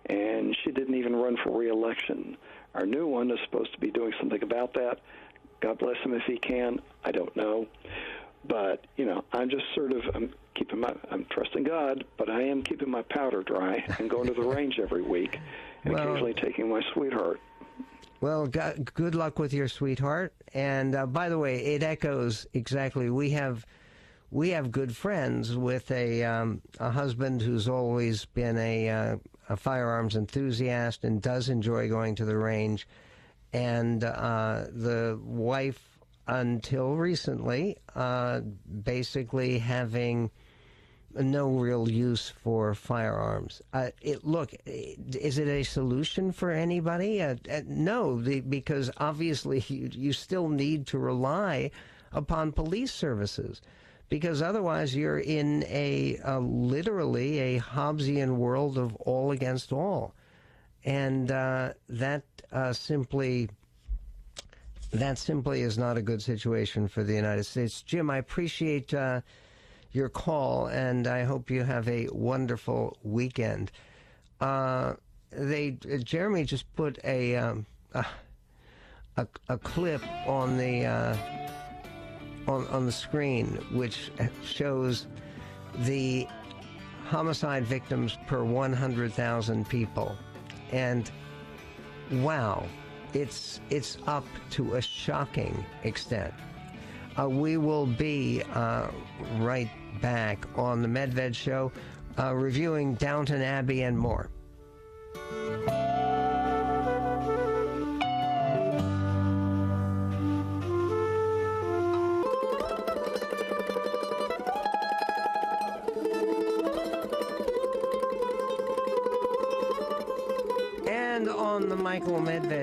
and 0.07 0.57
she 0.65 0.73
didn't 0.73 0.97
even 0.97 1.15
run 1.15 1.37
for 1.45 1.57
reelection. 1.57 2.37
Our 2.75 2.87
new 2.87 3.07
one 3.07 3.31
is 3.31 3.39
supposed 3.45 3.73
to 3.73 3.79
be 3.79 3.91
doing 3.91 4.13
something 4.19 4.43
about 4.43 4.75
that. 4.75 4.99
God 5.61 5.79
bless 5.79 5.97
him 5.99 6.13
if 6.15 6.25
he 6.25 6.39
can. 6.39 6.81
I 7.05 7.13
don't 7.13 7.35
know. 7.37 7.67
But, 8.47 8.87
you 8.97 9.07
know, 9.07 9.25
I'm 9.33 9.49
just 9.49 9.65
sort 9.75 9.93
of, 9.93 10.03
I'm 10.15 10.35
keeping 10.55 10.81
my, 10.81 10.95
I'm 11.11 11.25
trusting 11.31 11.65
God, 11.65 12.05
but 12.19 12.29
I 12.29 12.43
am 12.43 12.63
keeping 12.63 12.91
my 12.91 13.03
powder 13.03 13.43
dry 13.43 13.85
and 13.99 14.11
going 14.11 14.27
to 14.27 14.35
the 14.35 14.43
range 14.57 14.79
every 14.79 15.03
week 15.03 15.39
and 15.85 15.95
well, 15.95 16.03
occasionally 16.03 16.35
taking 16.35 16.69
my 16.69 16.83
sweetheart. 16.93 17.41
Well, 18.21 18.47
good 18.47 19.15
luck 19.15 19.39
with 19.39 19.53
your 19.53 19.69
sweetheart. 19.69 20.35
And 20.53 20.95
uh, 20.95 21.07
by 21.07 21.29
the 21.29 21.39
way, 21.39 21.65
it 21.65 21.83
echoes 21.83 22.47
exactly. 22.55 23.11
We 23.11 23.31
have 23.31 23.65
we 24.35 24.51
have 24.51 24.73
good 24.73 24.95
friends 24.97 25.57
with 25.57 25.89
a 25.93 26.25
um, 26.25 26.61
a 26.81 26.91
husband 26.91 27.41
who's 27.41 27.69
always 27.69 28.25
been 28.25 28.59
a, 28.59 28.91
uh, 28.91 29.17
a 29.49 29.57
firearms 29.57 30.17
enthusiast 30.17 31.05
and 31.05 31.23
does 31.23 31.49
enjoy 31.49 31.89
going 31.89 32.17
to 32.17 32.25
the 32.25 32.37
range, 32.37 32.89
and 33.53 34.03
uh, 34.03 34.65
the 34.73 35.21
wife 35.23 36.01
until 36.27 36.97
recently 36.97 37.77
uh, 37.95 38.41
basically 38.83 39.57
having 39.61 40.33
no 41.15 41.51
real 41.51 41.89
use 41.89 42.33
for 42.43 42.75
firearms. 42.75 43.63
Uh, 43.73 43.91
it, 44.03 44.25
look, 44.25 44.53
is 44.67 45.39
it 45.39 45.47
a 45.47 45.63
solution 45.63 46.33
for 46.33 46.51
anybody? 46.51 47.23
Uh, 47.23 47.37
uh, 47.49 47.61
no, 47.69 48.21
the, 48.21 48.41
because 48.41 48.91
obviously 48.97 49.61
you, 49.69 49.89
you 49.93 50.13
still 50.13 50.49
need 50.49 50.89
to 50.89 50.99
rely 50.99 51.71
upon 52.11 52.51
police 52.51 52.93
services 52.93 53.63
because 54.15 54.43
otherwise 54.43 54.95
you're 54.95 55.19
in 55.19 55.65
a, 55.65 56.17
a, 56.23 56.39
literally 56.39 57.41
a 57.41 57.59
Hobbesian 57.59 58.37
world 58.37 58.79
of 58.79 58.95
all 58.95 59.33
against 59.33 59.73
all, 59.73 60.15
and 60.85 61.33
uh, 61.33 61.73
that 61.89 62.23
uh, 62.53 62.73
simply 62.73 63.49
that 64.93 65.19
simply 65.19 65.63
is 65.63 65.77
not 65.77 65.97
a 65.97 66.01
good 66.01 66.23
situation 66.23 66.87
for 66.87 67.03
the 67.03 67.13
United 67.13 67.43
States. 67.43 67.83
Jim, 67.83 68.09
I 68.09 68.19
appreciate 68.19 68.95
uh, 68.95 69.21
your 69.91 70.09
call, 70.09 70.69
and 70.69 71.09
I 71.09 71.25
hope 71.25 71.51
you 71.51 71.65
have 71.65 71.89
a 71.89 72.07
wonderful 72.13 72.97
weekend. 73.03 73.73
Uh, 74.41 74.93
they 75.33 75.77
uh, 75.93 75.97
Jeremy 75.97 76.45
just 76.45 76.73
put 76.77 77.01
a, 77.03 77.35
um, 77.35 77.67
a, 77.95 78.07
a, 79.17 79.27
a 79.49 79.59
clip 79.59 80.03
on 80.29 80.57
the 80.57 80.85
uh, 80.85 81.17
on 82.47 82.67
on 82.69 82.87
the 82.87 82.93
screen, 82.93 83.47
which 83.73 84.11
shows 84.45 85.07
the 85.81 86.27
homicide 87.05 87.65
victims 87.65 88.17
per 88.27 88.45
100,000 88.45 89.69
people, 89.69 90.17
and 90.73 91.11
wow, 92.13 92.67
it's 93.13 93.61
it's 93.71 93.99
up 94.07 94.27
to 94.51 94.75
a 94.75 94.83
shocking 94.83 95.65
extent. 95.85 96.35
Uh, 97.19 97.29
we 97.29 97.57
will 97.57 97.87
be 97.87 98.43
uh, 98.55 98.89
right 99.39 99.71
back 100.01 100.45
on 100.57 100.83
the 100.83 100.89
Medved 100.89 101.35
Show, 101.35 101.71
uh, 102.19 102.35
reviewing 102.35 102.95
Downton 102.95 103.41
Abbey 103.41 103.83
and 103.83 103.97
more. 103.97 104.29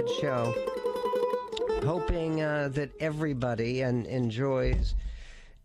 Show, 0.09 0.51
hoping 1.83 2.41
uh, 2.41 2.69
that 2.69 2.89
everybody 2.99 3.81
and 3.81 4.07
enjoys 4.07 4.95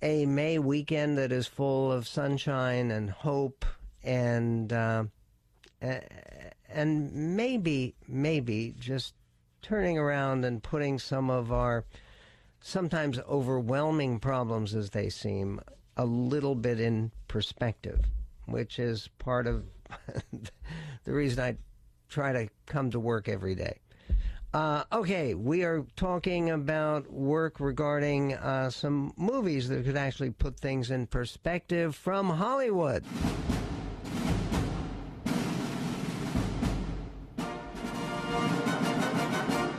a 0.03 0.27
May 0.27 0.59
weekend 0.59 1.16
that 1.16 1.33
is 1.33 1.46
full 1.46 1.90
of 1.90 2.07
sunshine 2.07 2.90
and 2.90 3.09
hope 3.09 3.64
and 4.05 4.70
uh, 4.72 5.05
and 5.81 7.12
maybe 7.37 7.94
maybe 8.07 8.75
just 8.79 9.14
turning 9.62 9.96
around 9.96 10.44
and 10.44 10.62
putting 10.62 10.99
some 10.99 11.31
of 11.31 11.51
our 11.51 11.87
sometimes 12.61 13.18
overwhelming 13.20 14.18
problems 14.18 14.75
as 14.75 14.90
they 14.90 15.09
seem 15.09 15.61
a 15.96 16.05
little 16.05 16.55
bit 16.55 16.79
in 16.79 17.11
perspective, 17.27 18.05
which 18.44 18.79
is 18.79 19.09
part 19.18 19.46
of 19.46 19.64
the 21.05 21.12
reason 21.12 21.42
I 21.42 21.57
try 22.11 22.33
to 22.33 22.49
come 22.66 22.90
to 22.90 23.01
work 23.01 23.29
every 23.29 23.55
day. 23.55 23.79
Uh, 24.54 24.85
okay, 24.90 25.35
we 25.35 25.64
are 25.64 25.85
talking 25.96 26.50
about 26.50 27.12
work 27.12 27.61
regarding 27.61 28.35
uh, 28.35 28.70
some 28.70 29.12
movies 29.16 29.68
that 29.68 29.85
could 29.85 29.96
actually 29.96 30.30
put 30.30 30.59
things 30.59 30.90
in 30.90 31.06
perspective 31.06 31.94
from 31.94 32.30
Hollywood. 32.30 33.04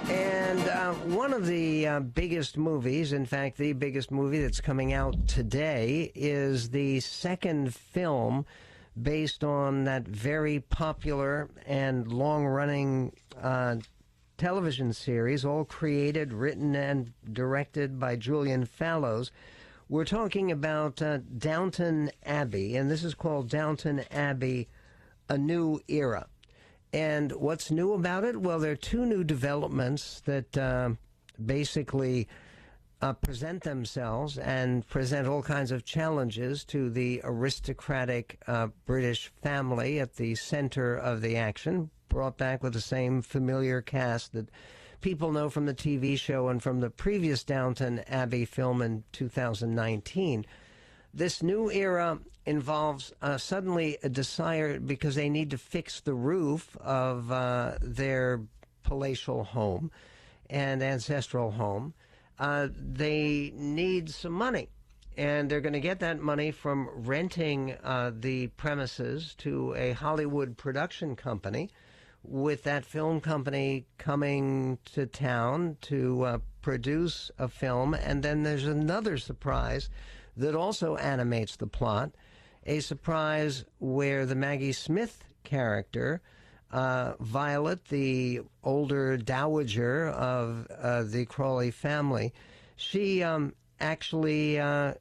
And 0.10 0.60
uh, 0.68 0.94
one 1.16 1.34
of 1.34 1.48
the 1.48 1.88
uh, 1.88 2.00
biggest 2.02 2.58
movies, 2.58 3.14
in 3.14 3.26
fact, 3.26 3.58
the 3.58 3.74
biggest 3.74 4.12
movie 4.12 4.42
that's 4.42 4.62
coming 4.62 4.94
out 4.94 5.28
today, 5.28 6.12
is 6.14 6.70
the 6.70 7.00
second 7.00 7.74
film 7.74 8.46
based 9.02 9.44
on 9.44 9.86
that 9.86 10.08
very 10.08 10.60
popular 10.60 11.50
and 11.66 12.12
long 12.12 12.46
running 12.46 13.14
uh, 13.42 13.78
television 14.38 14.94
series, 14.94 15.44
all 15.44 15.66
created, 15.66 16.32
written, 16.32 16.76
and 16.76 17.12
directed 17.32 18.00
by 18.00 18.16
Julian 18.16 18.66
Fellowes. 18.66 19.32
We're 19.90 20.06
talking 20.06 20.52
about 20.52 21.02
uh, 21.02 21.20
Downton 21.38 22.12
Abbey, 22.26 22.76
and 22.76 22.92
this 22.92 23.04
is 23.04 23.16
called 23.16 23.50
Downton 23.50 24.04
Abbey 24.12 24.68
A 25.30 25.38
New 25.38 25.80
Era. 25.88 26.28
And 26.94 27.32
what's 27.34 27.72
new 27.72 27.94
about 27.94 28.24
it? 28.24 28.38
Well, 28.38 28.60
there 28.60 28.72
are 28.72 28.76
two 28.76 29.06
new 29.06 29.24
developments 29.24 30.22
that 30.26 30.58
uh, 30.58 30.92
basically 31.44 32.28
uh, 33.02 33.14
present 33.14 33.64
themselves 33.64 34.38
and 34.38 34.88
present 34.88 35.28
all 35.28 35.42
kinds 35.42 35.72
of 35.72 35.86
challenges 35.86 36.64
to 36.66 36.90
the 36.90 37.22
aristocratic 37.24 38.42
uh, 38.48 38.68
British 38.86 39.32
family 39.42 40.00
at 40.00 40.16
the 40.16 40.36
center 40.36 40.96
of 40.96 41.22
the 41.22 41.38
action, 41.38 41.90
brought 42.18 42.36
back 42.36 42.64
with 42.64 42.74
the 42.74 42.82
same 42.82 43.22
familiar 43.22 43.80
cast 43.80 44.34
that 44.34 44.50
people 45.02 45.32
know 45.32 45.52
from 45.52 45.68
the 45.68 45.74
TV 45.76 46.18
show 46.18 46.48
and 46.48 46.64
from 46.64 46.80
the 46.80 46.90
previous 46.90 47.44
Downton 47.44 48.00
Abbey 48.08 48.44
film 48.44 48.82
in 48.82 49.04
2019. 49.12 50.44
This 51.14 51.44
new 51.44 51.70
era 51.70 52.18
involves 52.48 53.14
uh, 53.22 53.38
suddenly 53.38 54.00
a 54.02 54.10
desire 54.10 54.80
because 54.80 55.14
they 55.14 55.30
need 55.30 55.52
to 55.52 55.60
fix 55.60 56.02
the 56.02 56.16
roof 56.16 56.76
of 56.78 57.32
uh, 57.32 57.78
their 57.84 58.42
palatial 58.82 59.44
home 59.44 59.92
and 60.50 60.82
ancestral 60.82 61.52
home. 61.52 61.94
Uh, 62.40 62.70
they 62.76 63.52
need 63.54 64.10
some 64.10 64.34
money. 64.34 64.70
And 65.18 65.52
they're 65.52 65.62
going 65.62 65.74
to 65.74 65.80
get 65.80 66.00
that 66.00 66.20
money 66.20 66.50
from 66.50 66.90
renting 66.96 67.76
uh, 67.84 68.12
the 68.20 68.48
premises 68.48 69.36
to 69.38 69.76
a 69.76 69.92
Hollywood 69.92 70.58
production 70.58 71.16
company 71.16 71.70
with 72.28 72.64
that 72.64 72.86
film 72.86 73.22
company 73.22 73.86
coming 73.98 74.78
to 74.94 75.06
town 75.06 75.78
to 75.82 76.24
uh, 76.24 76.38
produce 76.62 77.32
a 77.40 77.48
film. 77.48 77.94
And 77.94 78.22
then 78.22 78.44
there's 78.44 78.68
another 78.68 79.18
surprise 79.18 79.90
that 80.36 80.54
also 80.54 80.98
animates 80.98 81.56
the 81.56 81.68
plot 81.68 82.12
a 82.68 82.82
surprise 82.82 83.64
where 83.80 84.26
the 84.26 84.36
Maggie 84.36 84.74
Smith 84.74 85.24
character, 85.46 86.22
uh, 86.70 87.14
Violet, 87.22 87.86
the 87.86 88.42
older 88.62 89.16
dowager 89.16 90.10
of 90.10 90.68
uh, 90.70 91.04
the 91.04 91.26
Crawley 91.26 91.72
family, 91.72 92.34
she 92.76 93.24
um, 93.24 93.54
actually 93.80 94.60
uh, 94.60 94.96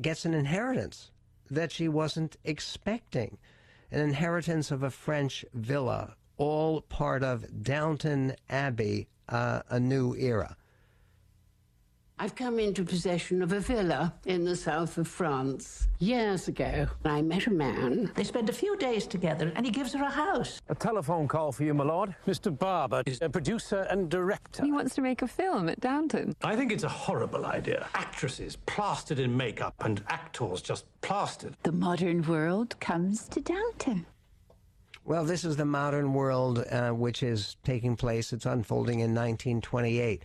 gets 0.00 0.24
an 0.24 0.32
inheritance 0.32 1.10
that 1.50 1.70
she 1.70 1.88
wasn't 1.88 2.38
expecting 2.42 3.36
an 3.92 4.00
inheritance 4.00 4.70
of 4.70 4.82
a 4.82 4.90
French 4.90 5.44
villa 5.52 6.16
all 6.36 6.80
part 6.82 7.22
of 7.22 7.62
Downton 7.62 8.34
Abbey, 8.48 9.08
uh, 9.28 9.62
a 9.68 9.80
new 9.80 10.14
era. 10.14 10.56
I've 12.16 12.36
come 12.36 12.60
into 12.60 12.84
possession 12.84 13.42
of 13.42 13.52
a 13.52 13.58
villa 13.58 14.14
in 14.24 14.44
the 14.44 14.54
south 14.54 14.98
of 14.98 15.08
France. 15.08 15.88
Years 15.98 16.46
ago, 16.46 16.86
I 17.04 17.22
met 17.22 17.48
a 17.48 17.50
man. 17.50 18.12
They 18.14 18.22
spend 18.22 18.48
a 18.48 18.52
few 18.52 18.76
days 18.76 19.08
together 19.08 19.52
and 19.56 19.66
he 19.66 19.72
gives 19.72 19.92
her 19.94 20.04
a 20.04 20.10
house. 20.10 20.60
A 20.68 20.76
telephone 20.76 21.26
call 21.26 21.50
for 21.50 21.64
you, 21.64 21.74
my 21.74 21.82
lord. 21.82 22.14
Mr. 22.24 22.56
Barber 22.56 23.02
is 23.04 23.18
a 23.20 23.28
producer 23.28 23.80
and 23.90 24.08
director. 24.08 24.64
He 24.64 24.70
wants 24.70 24.94
to 24.94 25.02
make 25.02 25.22
a 25.22 25.26
film 25.26 25.68
at 25.68 25.80
Downton. 25.80 26.34
I 26.44 26.54
think 26.54 26.70
it's 26.70 26.84
a 26.84 26.88
horrible 26.88 27.46
idea. 27.46 27.88
Actresses 27.94 28.56
plastered 28.64 29.18
in 29.18 29.36
makeup 29.36 29.74
and 29.80 30.00
actors 30.08 30.62
just 30.62 30.84
plastered. 31.00 31.56
The 31.64 31.72
modern 31.72 32.22
world 32.22 32.78
comes 32.78 33.26
to 33.30 33.40
Downton. 33.40 34.06
Well, 35.06 35.26
this 35.26 35.44
is 35.44 35.56
the 35.56 35.66
modern 35.66 36.14
world 36.14 36.64
uh, 36.70 36.90
which 36.90 37.22
is 37.22 37.56
taking 37.62 37.94
place. 37.94 38.32
It's 38.32 38.46
unfolding 38.46 39.00
in 39.00 39.14
1928. 39.14 40.22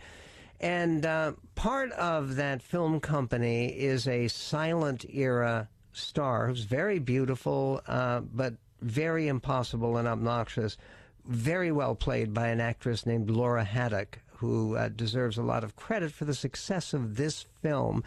And 0.61 1.05
uh, 1.05 1.33
part 1.55 1.91
of 1.91 2.37
that 2.37 2.61
film 2.61 3.01
company 3.01 3.67
is 3.67 4.07
a 4.07 4.29
silent 4.29 5.05
era 5.09 5.67
star 5.91 6.47
who's 6.47 6.63
very 6.63 6.99
beautiful, 6.99 7.81
uh, 7.87 8.21
but 8.21 8.53
very 8.81 9.27
impossible 9.27 9.97
and 9.97 10.07
obnoxious. 10.07 10.77
Very 11.25 11.73
well 11.73 11.93
played 11.93 12.33
by 12.33 12.47
an 12.47 12.61
actress 12.61 13.05
named 13.05 13.29
Laura 13.29 13.65
Haddock, 13.65 14.19
who 14.37 14.77
uh, 14.77 14.87
deserves 14.87 15.37
a 15.37 15.43
lot 15.43 15.65
of 15.65 15.75
credit 15.75 16.13
for 16.13 16.23
the 16.23 16.33
success 16.33 16.93
of 16.93 17.17
this 17.17 17.45
film. 17.61 18.01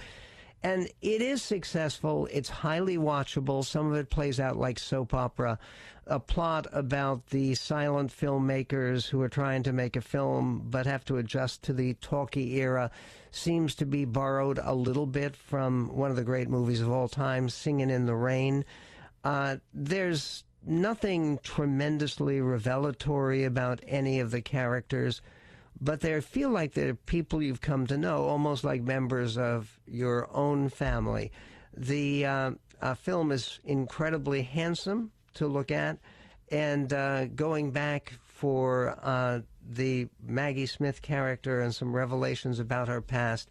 And 0.62 0.88
it 1.02 1.20
is 1.20 1.42
successful. 1.42 2.28
It's 2.30 2.48
highly 2.48 2.96
watchable. 2.96 3.64
Some 3.64 3.90
of 3.90 3.96
it 3.96 4.10
plays 4.10 4.38
out 4.38 4.56
like 4.56 4.78
soap 4.78 5.12
opera. 5.12 5.58
A 6.06 6.18
plot 6.18 6.66
about 6.72 7.26
the 7.26 7.54
silent 7.54 8.10
filmmakers 8.10 9.08
who 9.08 9.20
are 9.22 9.28
trying 9.28 9.62
to 9.62 9.72
make 9.72 9.96
a 9.96 10.00
film 10.00 10.66
but 10.68 10.86
have 10.86 11.04
to 11.06 11.18
adjust 11.18 11.62
to 11.62 11.72
the 11.72 11.94
talkie 11.94 12.56
era 12.60 12.90
seems 13.30 13.74
to 13.76 13.86
be 13.86 14.04
borrowed 14.04 14.58
a 14.62 14.74
little 14.74 15.06
bit 15.06 15.36
from 15.36 15.96
one 15.96 16.10
of 16.10 16.16
the 16.16 16.24
great 16.24 16.48
movies 16.48 16.80
of 16.80 16.90
all 16.90 17.08
time, 17.08 17.48
Singing 17.48 17.90
in 17.90 18.06
the 18.06 18.16
Rain. 18.16 18.64
Uh, 19.22 19.56
there's 19.72 20.44
nothing 20.66 21.38
tremendously 21.42 22.40
revelatory 22.40 23.44
about 23.44 23.80
any 23.86 24.20
of 24.20 24.30
the 24.30 24.42
characters 24.42 25.22
but 25.82 26.00
they 26.00 26.20
feel 26.20 26.50
like 26.50 26.74
they're 26.74 26.94
people 26.94 27.42
you've 27.42 27.60
come 27.60 27.88
to 27.88 27.98
know, 27.98 28.24
almost 28.24 28.62
like 28.62 28.82
members 28.82 29.36
of 29.36 29.80
your 29.84 30.28
own 30.34 30.68
family. 30.68 31.32
The 31.76 32.24
uh, 32.24 32.50
uh, 32.80 32.94
film 32.94 33.32
is 33.32 33.58
incredibly 33.64 34.42
handsome 34.42 35.10
to 35.34 35.46
look 35.46 35.70
at, 35.70 35.98
and 36.50 36.92
uh, 36.92 37.26
going 37.26 37.70
back 37.70 38.12
for 38.24 38.98
uh, 39.02 39.40
the 39.70 40.08
Maggie 40.24 40.66
Smith 40.66 41.02
character 41.02 41.60
and 41.60 41.74
some 41.74 41.94
revelations 41.94 42.58
about 42.58 42.88
her 42.88 43.00
past 43.00 43.50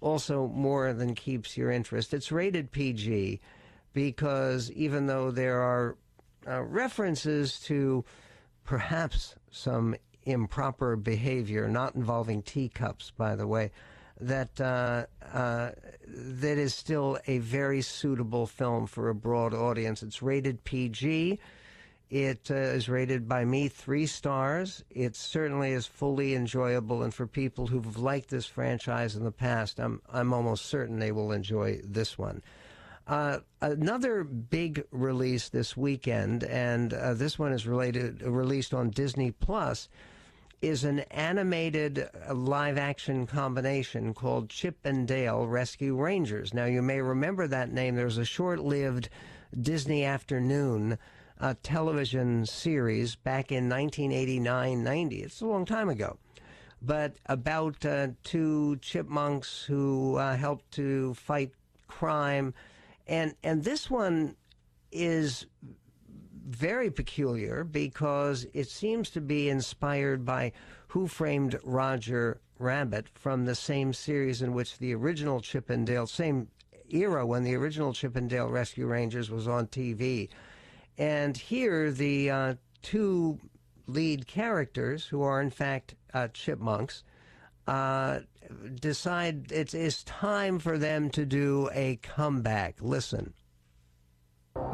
also 0.00 0.48
more 0.48 0.92
than 0.92 1.14
keeps 1.14 1.56
your 1.56 1.70
interest. 1.70 2.14
It's 2.14 2.32
rated 2.32 2.72
PG 2.72 3.40
because 3.92 4.70
even 4.72 5.06
though 5.06 5.30
there 5.30 5.60
are 5.60 5.96
uh, 6.46 6.62
references 6.62 7.60
to 7.60 8.04
perhaps 8.64 9.34
some 9.50 9.94
improper 10.24 10.96
behavior, 10.96 11.68
not 11.68 11.94
involving 11.94 12.42
teacups, 12.42 13.12
by 13.16 13.36
the 13.36 13.46
way, 13.46 13.70
that 14.20 14.60
uh, 14.60 15.06
uh, 15.32 15.70
that 16.20 16.58
is 16.58 16.74
still 16.74 17.18
a 17.26 17.38
very 17.38 17.82
suitable 17.82 18.46
film 18.46 18.86
for 18.86 19.08
a 19.08 19.14
broad 19.14 19.54
audience. 19.54 20.02
It's 20.02 20.22
rated 20.22 20.64
PG. 20.64 21.38
It 22.10 22.50
uh, 22.50 22.54
is 22.54 22.88
rated 22.88 23.28
by 23.28 23.44
me 23.44 23.68
three 23.68 24.06
stars. 24.06 24.84
It 24.90 25.14
certainly 25.14 25.70
is 25.70 25.86
fully 25.86 26.34
enjoyable, 26.34 27.02
and 27.02 27.14
for 27.14 27.26
people 27.26 27.68
who've 27.68 27.98
liked 27.98 28.30
this 28.30 28.46
franchise 28.46 29.14
in 29.14 29.24
the 29.24 29.30
past, 29.30 29.78
I'm 29.78 30.02
I'm 30.12 30.32
almost 30.32 30.66
certain 30.66 30.98
they 30.98 31.12
will 31.12 31.30
enjoy 31.30 31.80
this 31.84 32.18
one. 32.18 32.42
Uh, 33.06 33.38
another 33.60 34.24
big 34.24 34.84
release 34.90 35.48
this 35.48 35.76
weekend, 35.76 36.44
and 36.44 36.92
uh, 36.92 37.14
this 37.14 37.38
one 37.38 37.52
is 37.52 37.66
related 37.66 38.22
released 38.22 38.74
on 38.74 38.90
Disney 38.90 39.30
Plus 39.30 39.88
is 40.62 40.84
an 40.84 41.00
animated 41.10 42.08
uh, 42.28 42.34
live 42.34 42.76
action 42.76 43.26
combination 43.26 44.12
called 44.12 44.50
Chip 44.50 44.78
and 44.84 45.08
Dale 45.08 45.46
Rescue 45.46 45.96
Rangers. 45.96 46.52
Now, 46.52 46.66
you 46.66 46.82
may 46.82 47.00
remember 47.00 47.46
that 47.46 47.72
name. 47.72 47.96
There's 47.96 48.18
a 48.18 48.24
short 48.24 48.60
lived 48.60 49.08
Disney 49.58 50.04
Afternoon 50.04 50.98
uh, 51.40 51.54
television 51.62 52.44
series 52.44 53.16
back 53.16 53.50
in 53.50 53.68
1989 53.68 54.84
90. 54.84 55.16
It's 55.22 55.40
a 55.40 55.46
long 55.46 55.64
time 55.64 55.88
ago. 55.88 56.18
But 56.82 57.16
about 57.26 57.84
uh, 57.84 58.08
two 58.22 58.76
chipmunks 58.76 59.64
who 59.64 60.16
uh, 60.16 60.36
helped 60.36 60.70
to 60.72 61.14
fight 61.14 61.52
crime. 61.88 62.54
And, 63.06 63.34
and 63.42 63.64
this 63.64 63.90
one 63.90 64.36
is 64.92 65.46
very 66.50 66.90
peculiar 66.90 67.64
because 67.64 68.46
it 68.52 68.68
seems 68.68 69.10
to 69.10 69.20
be 69.20 69.48
inspired 69.48 70.24
by 70.24 70.52
Who 70.88 71.06
Framed 71.06 71.58
Roger 71.62 72.40
Rabbit 72.58 73.08
from 73.14 73.44
the 73.44 73.54
same 73.54 73.92
series 73.92 74.42
in 74.42 74.52
which 74.52 74.78
the 74.78 74.94
original 74.94 75.40
Chip 75.40 75.70
and 75.70 75.86
Dale, 75.86 76.06
same 76.06 76.48
era 76.90 77.24
when 77.24 77.44
the 77.44 77.54
original 77.54 77.92
Chip 77.92 78.16
and 78.16 78.28
Dale 78.28 78.48
Rescue 78.48 78.86
Rangers 78.86 79.30
was 79.30 79.46
on 79.46 79.68
TV. 79.68 80.28
And 80.98 81.36
here, 81.36 81.90
the 81.90 82.30
uh, 82.30 82.54
two 82.82 83.38
lead 83.86 84.26
characters, 84.26 85.06
who 85.06 85.22
are 85.22 85.40
in 85.40 85.50
fact 85.50 85.94
uh, 86.12 86.28
chipmunks, 86.28 87.04
uh, 87.66 88.20
decide 88.80 89.52
it's, 89.52 89.74
it's 89.74 90.02
time 90.04 90.58
for 90.58 90.76
them 90.76 91.10
to 91.10 91.24
do 91.24 91.70
a 91.72 91.96
comeback. 92.02 92.76
Listen. 92.80 93.32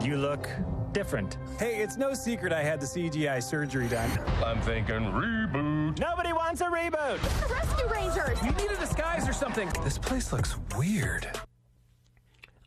You 0.02 0.16
look 0.16 0.48
different. 0.96 1.36
Hey, 1.58 1.82
it's 1.82 1.98
no 1.98 2.14
secret 2.14 2.54
I 2.54 2.62
had 2.62 2.80
the 2.80 2.86
CGI 2.86 3.42
surgery 3.42 3.86
done. 3.86 4.10
I'm 4.42 4.62
thinking 4.62 4.94
reboot. 4.94 5.98
Nobody 5.98 6.32
wants 6.32 6.62
a 6.62 6.64
reboot. 6.64 7.20
The 7.46 7.52
Rescue 7.52 7.86
Rangers. 7.86 8.42
You 8.42 8.52
need 8.52 8.70
a 8.70 8.80
disguise 8.80 9.28
or 9.28 9.34
something. 9.34 9.68
This 9.84 9.98
place 9.98 10.32
looks 10.32 10.56
weird. 10.74 11.28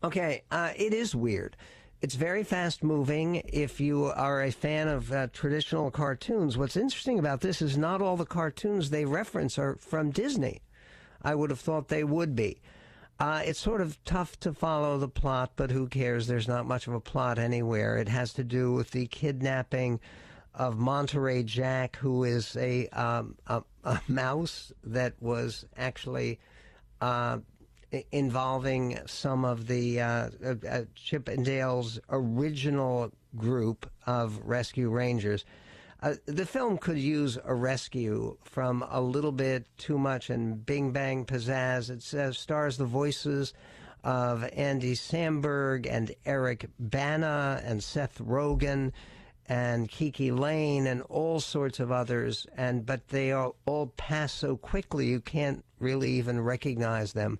Okay, 0.04 0.44
uh, 0.52 0.74
it 0.76 0.94
is 0.94 1.16
weird. 1.16 1.58
It's 2.04 2.14
very 2.14 2.44
fast 2.44 2.84
moving. 2.84 3.42
If 3.52 3.82
you 3.82 4.06
are 4.06 4.44
a 4.44 4.52
fan 4.52 4.88
of 4.88 5.12
uh, 5.12 5.28
traditional 5.34 5.90
cartoons, 5.90 6.56
what's 6.56 6.78
interesting 6.78 7.18
about 7.18 7.42
this 7.42 7.64
is 7.64 7.80
not 7.80 8.00
all 8.00 8.16
the 8.16 8.28
cartoons 8.28 8.92
they 8.92 9.06
reference 9.06 9.58
are 9.58 9.76
from 9.78 10.12
Disney. 10.12 10.62
I 11.24 11.34
would 11.34 11.50
have 11.50 11.60
thought 11.60 11.88
they 11.88 12.04
would 12.04 12.36
be. 12.36 12.62
Uh, 13.20 13.42
it's 13.44 13.60
sort 13.60 13.82
of 13.82 14.02
tough 14.06 14.40
to 14.40 14.54
follow 14.54 14.98
the 14.98 15.08
plot, 15.08 15.52
but 15.58 15.72
who 15.72 15.88
cares? 15.88 16.26
There's 16.26 16.48
not 16.48 16.66
much 16.66 16.88
of 16.88 16.94
a 16.94 17.02
plot 17.02 17.38
anywhere. 17.38 17.98
It 17.98 18.08
has 18.08 18.34
to 18.36 18.46
do 18.46 18.72
with 18.72 18.92
the 18.92 19.08
kidnapping 19.08 20.00
of 20.54 20.78
Monterey 20.78 21.44
Jack, 21.44 21.98
who 21.98 22.24
is 22.24 22.56
a, 22.56 22.88
um, 22.90 23.36
a, 23.48 23.62
a 23.84 24.00
mouse 24.08 24.72
that 24.86 25.14
was 25.20 25.66
actually 25.76 26.40
uh, 27.02 27.40
involving 28.12 29.00
some 29.06 29.44
of 29.44 29.68
the 29.68 30.00
uh, 30.00 30.30
uh, 30.70 30.82
Chip 30.96 31.28
and 31.28 31.44
Dale's 31.44 32.00
original 32.10 33.12
group 33.36 33.90
of 34.08 34.40
rescue 34.46 34.90
rangers. 34.90 35.44
Uh, 36.02 36.14
the 36.26 36.46
film 36.46 36.78
could 36.78 36.98
use 36.98 37.38
a 37.44 37.54
rescue 37.54 38.38
from 38.44 38.86
a 38.90 39.02
little 39.02 39.34
bit 39.34 39.66
too 39.78 39.98
much 39.98 40.30
and 40.30 40.66
bing 40.66 40.92
bang 40.92 41.26
pizzazz. 41.26 41.90
It 41.90 42.02
says, 42.02 42.38
stars 42.38 42.78
the 42.78 42.86
voices 42.86 43.54
of 44.04 44.46
Andy 44.54 44.94
Samberg 44.94 45.86
and 45.92 46.14
Eric 46.26 46.70
Bana 46.80 47.62
and 47.66 47.84
Seth 47.84 48.20
Rogen 48.20 48.94
and 49.50 49.90
KiKi 49.90 50.38
Layne 50.38 50.88
and 50.88 51.02
all 51.04 51.42
sorts 51.42 51.82
of 51.82 51.92
others. 51.92 52.48
And 52.56 52.86
but 52.86 53.10
they 53.10 53.34
all, 53.34 53.56
all 53.66 53.88
pass 53.98 54.32
so 54.32 54.56
quickly 54.56 55.08
you 55.08 55.20
can't 55.20 55.66
really 55.80 56.12
even 56.12 56.40
recognize 56.40 57.12
them. 57.12 57.40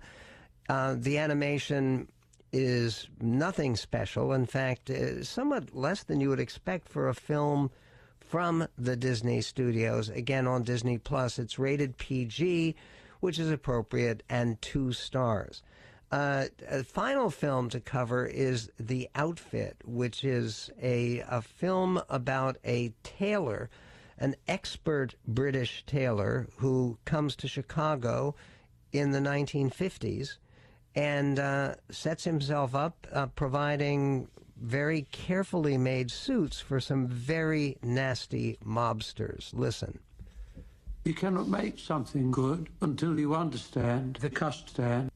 Uh, 0.68 0.96
the 0.98 1.16
animation 1.16 2.08
is 2.52 3.08
nothing 3.20 3.74
special. 3.76 4.32
In 4.34 4.44
fact, 4.44 4.90
uh, 4.90 5.24
somewhat 5.24 5.74
less 5.74 6.02
than 6.02 6.20
you 6.20 6.28
would 6.28 6.40
expect 6.40 6.88
for 6.88 7.08
a 7.08 7.14
film 7.14 7.70
from 8.30 8.68
the 8.78 8.94
Disney 8.94 9.40
studios. 9.40 10.08
Again, 10.08 10.46
on 10.46 10.62
Disney 10.62 10.98
Plus, 10.98 11.36
it's 11.36 11.58
rated 11.58 11.98
PG, 11.98 12.76
which 13.18 13.40
is 13.40 13.50
appropriate, 13.50 14.22
and 14.28 14.62
two 14.62 14.92
stars. 14.92 15.64
Uh, 16.12 16.44
a 16.68 16.84
final 16.84 17.30
film 17.30 17.68
to 17.70 17.80
cover 17.80 18.24
is 18.24 18.70
The 18.78 19.08
Outfit, 19.16 19.76
which 19.84 20.22
is 20.22 20.70
a, 20.80 21.24
a 21.28 21.42
film 21.42 22.00
about 22.08 22.56
a 22.64 22.92
tailor, 23.02 23.68
an 24.16 24.36
expert 24.46 25.16
British 25.26 25.84
tailor 25.84 26.46
who 26.58 26.98
comes 27.04 27.34
to 27.34 27.48
Chicago 27.48 28.36
in 28.92 29.10
the 29.10 29.18
1950s 29.18 30.36
and 30.94 31.40
uh, 31.40 31.74
sets 31.90 32.22
himself 32.22 32.76
up 32.76 33.08
uh, 33.12 33.26
providing 33.26 34.28
very 34.60 35.02
carefully 35.10 35.76
made 35.76 36.10
suits 36.10 36.60
for 36.60 36.80
some 36.80 37.06
very 37.08 37.78
nasty 37.82 38.58
mobsters. 38.64 39.52
Listen. 39.52 39.98
You 41.04 41.14
cannot 41.14 41.48
make 41.48 41.78
something 41.78 42.30
good 42.30 42.68
until 42.82 43.18
you 43.18 43.34
understand 43.34 44.18
the 44.20 44.28
customer. 44.28 45.08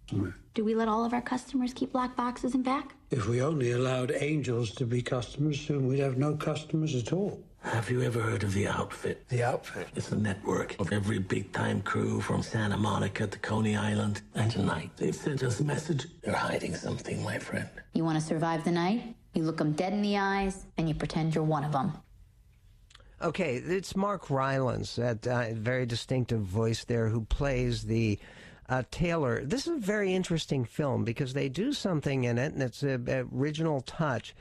Do 0.55 0.65
we 0.65 0.75
let 0.75 0.89
all 0.89 1.05
of 1.05 1.13
our 1.13 1.21
customers 1.21 1.75
keep 1.75 1.93
black 1.93 2.17
boxes 2.17 2.55
in 2.55 2.63
back? 2.63 2.95
If 3.11 3.29
we 3.29 3.43
only 3.43 3.73
allowed 3.73 4.13
angels 4.13 4.71
to 4.77 4.87
be 4.87 5.03
customers, 5.03 5.61
soon 5.61 5.87
we'd 5.87 5.99
have 5.99 6.17
no 6.17 6.37
customers 6.37 6.95
at 6.95 7.13
all. 7.13 7.43
Have 7.61 7.91
you 7.91 8.03
ever 8.03 8.21
heard 8.21 8.43
of 8.43 8.53
The 8.53 8.67
Outfit? 8.67 9.27
The 9.29 9.43
Outfit? 9.43 9.89
It's 9.95 10.13
a 10.13 10.17
network 10.17 10.79
of 10.79 10.93
every 10.93 11.19
big 11.19 11.53
time 11.53 11.81
crew 11.83 12.21
from 12.21 12.43
Santa 12.43 12.77
Monica 12.77 13.27
to 13.27 13.39
Coney 13.39 13.75
Island. 13.77 14.21
And 14.35 14.51
tonight, 14.51 14.91
they've 14.97 15.15
sent 15.15 15.43
us 15.43 15.61
a 15.61 15.65
message. 15.65 16.07
They're 16.23 16.35
hiding 16.35 16.75
something, 16.75 17.23
my 17.23 17.39
friend. 17.39 17.69
You 17.95 18.05
want 18.05 18.19
to 18.19 18.25
survive 18.25 18.65
the 18.65 18.71
night? 18.71 19.17
You 19.35 19.43
look 19.43 19.59
them 19.59 19.73
dead 19.73 19.93
in 19.93 20.03
the 20.03 20.17
eyes 20.17 20.67
and 20.79 20.89
you 20.89 20.95
pretend 20.95 21.35
you're 21.35 21.45
one 21.45 21.65
of 21.65 21.73
them. 21.73 21.93
Okay, 23.21 23.57
it's 23.57 23.97
Mark 23.97 24.29
Rylance, 24.29 24.97
that 24.97 25.27
uh, 25.27 25.55
very 25.55 25.87
distinctive 25.87 26.43
voice 26.43 26.85
there, 26.85 27.09
who 27.09 27.23
plays 27.23 27.83
the 27.83 28.19
uh, 28.69 28.83
tailor. 28.91 29.45
This 29.45 29.67
is 29.67 29.77
a 29.77 29.81
very 29.81 30.15
interesting 30.15 30.65
film 30.65 31.05
because 31.05 31.33
they 31.33 31.49
do 31.49 31.73
something 31.73 32.25
in 32.25 32.39
it, 32.39 32.53
and 32.53 32.63
it's 32.63 32.83
an 32.83 33.29
original 33.33 33.81
touch. 33.83 34.35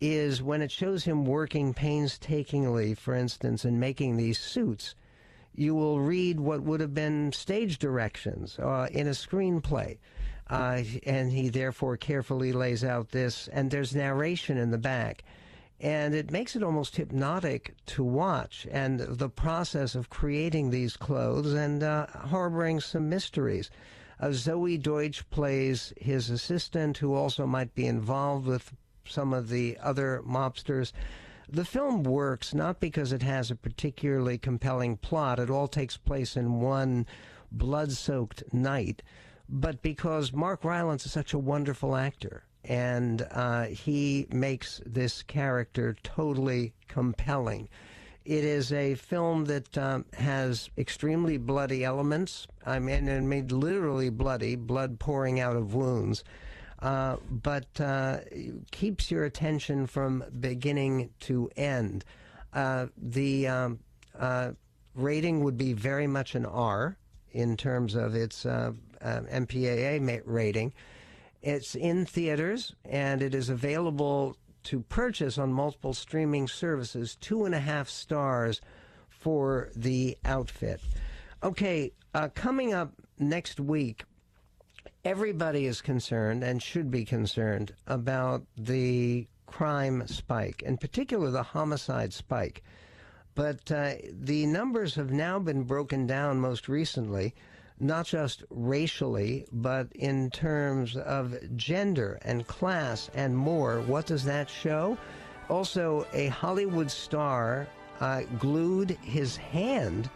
Is 0.00 0.42
when 0.42 0.62
it 0.62 0.72
shows 0.72 1.04
him 1.04 1.24
working 1.24 1.74
painstakingly, 1.74 2.94
for 2.94 3.14
instance, 3.14 3.64
in 3.64 3.78
making 3.78 4.16
these 4.16 4.38
suits, 4.38 4.96
you 5.54 5.74
will 5.74 6.00
read 6.00 6.40
what 6.40 6.62
would 6.62 6.80
have 6.80 6.94
been 6.94 7.32
stage 7.32 7.78
directions 7.78 8.58
uh, 8.58 8.88
in 8.90 9.06
a 9.06 9.12
screenplay. 9.12 9.98
Uh, 10.48 10.82
and 11.06 11.32
he 11.32 11.48
therefore 11.48 11.96
carefully 11.96 12.52
lays 12.52 12.84
out 12.84 13.10
this, 13.10 13.48
and 13.48 13.70
there's 13.70 13.94
narration 13.94 14.58
in 14.58 14.70
the 14.70 14.78
back 14.78 15.24
and 15.82 16.14
it 16.14 16.30
makes 16.30 16.54
it 16.54 16.62
almost 16.62 16.94
hypnotic 16.94 17.74
to 17.86 18.04
watch 18.04 18.68
and 18.70 19.00
the 19.00 19.28
process 19.28 19.96
of 19.96 20.08
creating 20.08 20.70
these 20.70 20.96
clothes 20.96 21.52
and 21.52 21.82
uh, 21.82 22.06
harboring 22.06 22.78
some 22.78 23.08
mysteries. 23.08 23.68
Uh, 24.20 24.26
Zoey 24.26 24.80
Deutch 24.80 25.28
plays 25.30 25.92
his 26.00 26.30
assistant, 26.30 26.98
who 26.98 27.12
also 27.14 27.44
might 27.44 27.74
be 27.74 27.86
involved 27.86 28.46
with 28.46 28.72
some 29.04 29.34
of 29.34 29.48
the 29.48 29.76
other 29.82 30.22
mobsters. 30.24 30.92
The 31.48 31.64
film 31.64 32.04
works 32.04 32.54
not 32.54 32.78
because 32.78 33.12
it 33.12 33.22
has 33.22 33.50
a 33.50 33.56
particularly 33.56 34.38
compelling 34.38 34.96
plot, 34.96 35.40
it 35.40 35.50
all 35.50 35.66
takes 35.66 35.96
place 35.96 36.36
in 36.36 36.60
one 36.60 37.06
blood 37.50 37.90
soaked 37.90 38.44
night, 38.52 39.02
but 39.48 39.82
because 39.82 40.32
Mark 40.32 40.64
Rylance 40.64 41.06
is 41.06 41.12
such 41.12 41.32
a 41.32 41.38
wonderful 41.38 41.96
actor 41.96 42.44
and 42.64 43.26
uh, 43.32 43.64
he 43.64 44.26
makes 44.30 44.80
this 44.86 45.22
character 45.22 45.96
totally 46.02 46.72
compelling. 46.88 47.68
It 48.24 48.44
is 48.44 48.72
a 48.72 48.94
film 48.94 49.46
that 49.46 49.76
um, 49.76 50.04
has 50.12 50.70
extremely 50.78 51.38
bloody 51.38 51.84
elements. 51.84 52.46
I 52.64 52.78
mean, 52.78 53.08
I 53.08 53.18
made 53.18 53.50
literally 53.50 54.10
bloody, 54.10 54.54
blood 54.54 55.00
pouring 55.00 55.40
out 55.40 55.56
of 55.56 55.74
wounds, 55.74 56.22
uh, 56.78 57.16
but 57.28 57.80
uh, 57.80 58.18
keeps 58.70 59.10
your 59.10 59.24
attention 59.24 59.86
from 59.88 60.24
beginning 60.38 61.10
to 61.20 61.50
end. 61.56 62.04
Uh, 62.52 62.86
the 62.96 63.48
um, 63.48 63.80
uh, 64.16 64.52
rating 64.94 65.42
would 65.42 65.56
be 65.56 65.72
very 65.72 66.06
much 66.06 66.36
an 66.36 66.46
R 66.46 66.96
in 67.32 67.56
terms 67.56 67.96
of 67.96 68.14
its 68.14 68.46
uh, 69.02 69.20
MPAA 69.30 70.22
rating. 70.24 70.72
It's 71.42 71.74
in 71.74 72.06
theaters 72.06 72.74
and 72.84 73.22
it 73.22 73.34
is 73.34 73.48
available 73.48 74.36
to 74.64 74.80
purchase 74.80 75.38
on 75.38 75.52
multiple 75.52 75.92
streaming 75.92 76.46
services. 76.46 77.16
Two 77.20 77.44
and 77.44 77.54
a 77.54 77.60
half 77.60 77.88
stars 77.88 78.60
for 79.08 79.70
the 79.74 80.16
outfit. 80.24 80.80
Okay, 81.42 81.92
uh, 82.14 82.28
coming 82.34 82.72
up 82.72 82.92
next 83.18 83.58
week, 83.58 84.04
everybody 85.04 85.66
is 85.66 85.80
concerned 85.80 86.44
and 86.44 86.62
should 86.62 86.90
be 86.90 87.04
concerned 87.04 87.74
about 87.86 88.44
the 88.56 89.26
crime 89.46 90.06
spike, 90.06 90.62
in 90.62 90.76
particular 90.76 91.30
the 91.30 91.42
homicide 91.42 92.12
spike. 92.12 92.62
But 93.34 93.70
uh, 93.72 93.94
the 94.12 94.46
numbers 94.46 94.94
have 94.94 95.10
now 95.10 95.38
been 95.38 95.64
broken 95.64 96.06
down 96.06 96.38
most 96.38 96.68
recently 96.68 97.34
not 97.80 98.06
just 98.06 98.44
racially, 98.50 99.46
but 99.52 99.88
in 99.94 100.30
terms 100.30 100.96
of 100.96 101.34
gender 101.56 102.18
and 102.22 102.46
class 102.46 103.10
and 103.14 103.36
more. 103.36 103.80
What 103.80 104.06
does 104.06 104.24
that 104.24 104.48
show? 104.48 104.96
Also, 105.48 106.06
a 106.12 106.28
Hollywood 106.28 106.90
star 106.90 107.66
uh, 108.00 108.22
glued 108.38 108.90
his 109.02 109.36
hand 109.36 110.08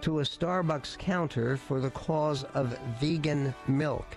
to 0.00 0.20
a 0.20 0.22
Starbucks 0.22 0.96
counter 0.98 1.56
for 1.56 1.80
the 1.80 1.90
cause 1.90 2.44
of 2.54 2.78
vegan 3.00 3.54
milk. 3.66 4.16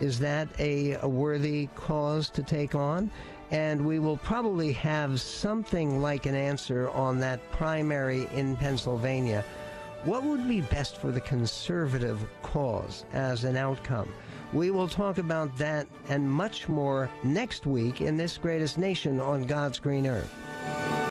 Is 0.00 0.18
that 0.18 0.48
a, 0.58 0.92
a 1.02 1.08
worthy 1.08 1.68
cause 1.74 2.30
to 2.30 2.42
take 2.42 2.74
on? 2.74 3.10
And 3.50 3.84
we 3.84 3.98
will 3.98 4.16
probably 4.16 4.72
have 4.72 5.20
something 5.20 6.00
like 6.00 6.26
an 6.26 6.34
answer 6.34 6.88
on 6.90 7.18
that 7.20 7.50
primary 7.50 8.28
in 8.32 8.56
Pennsylvania 8.56 9.44
what 10.04 10.24
would 10.24 10.48
be 10.48 10.62
best 10.62 10.96
for 10.96 11.10
the 11.10 11.20
conservative 11.20 12.24
cause 12.42 13.04
as 13.12 13.44
an 13.44 13.56
outcome? 13.56 14.12
We 14.52 14.70
will 14.70 14.88
talk 14.88 15.18
about 15.18 15.56
that 15.58 15.86
and 16.08 16.30
much 16.30 16.68
more 16.68 17.10
next 17.22 17.66
week 17.66 18.00
in 18.00 18.16
This 18.16 18.38
Greatest 18.38 18.78
Nation 18.78 19.20
on 19.20 19.44
God's 19.44 19.78
Green 19.78 20.06
Earth. 20.06 20.34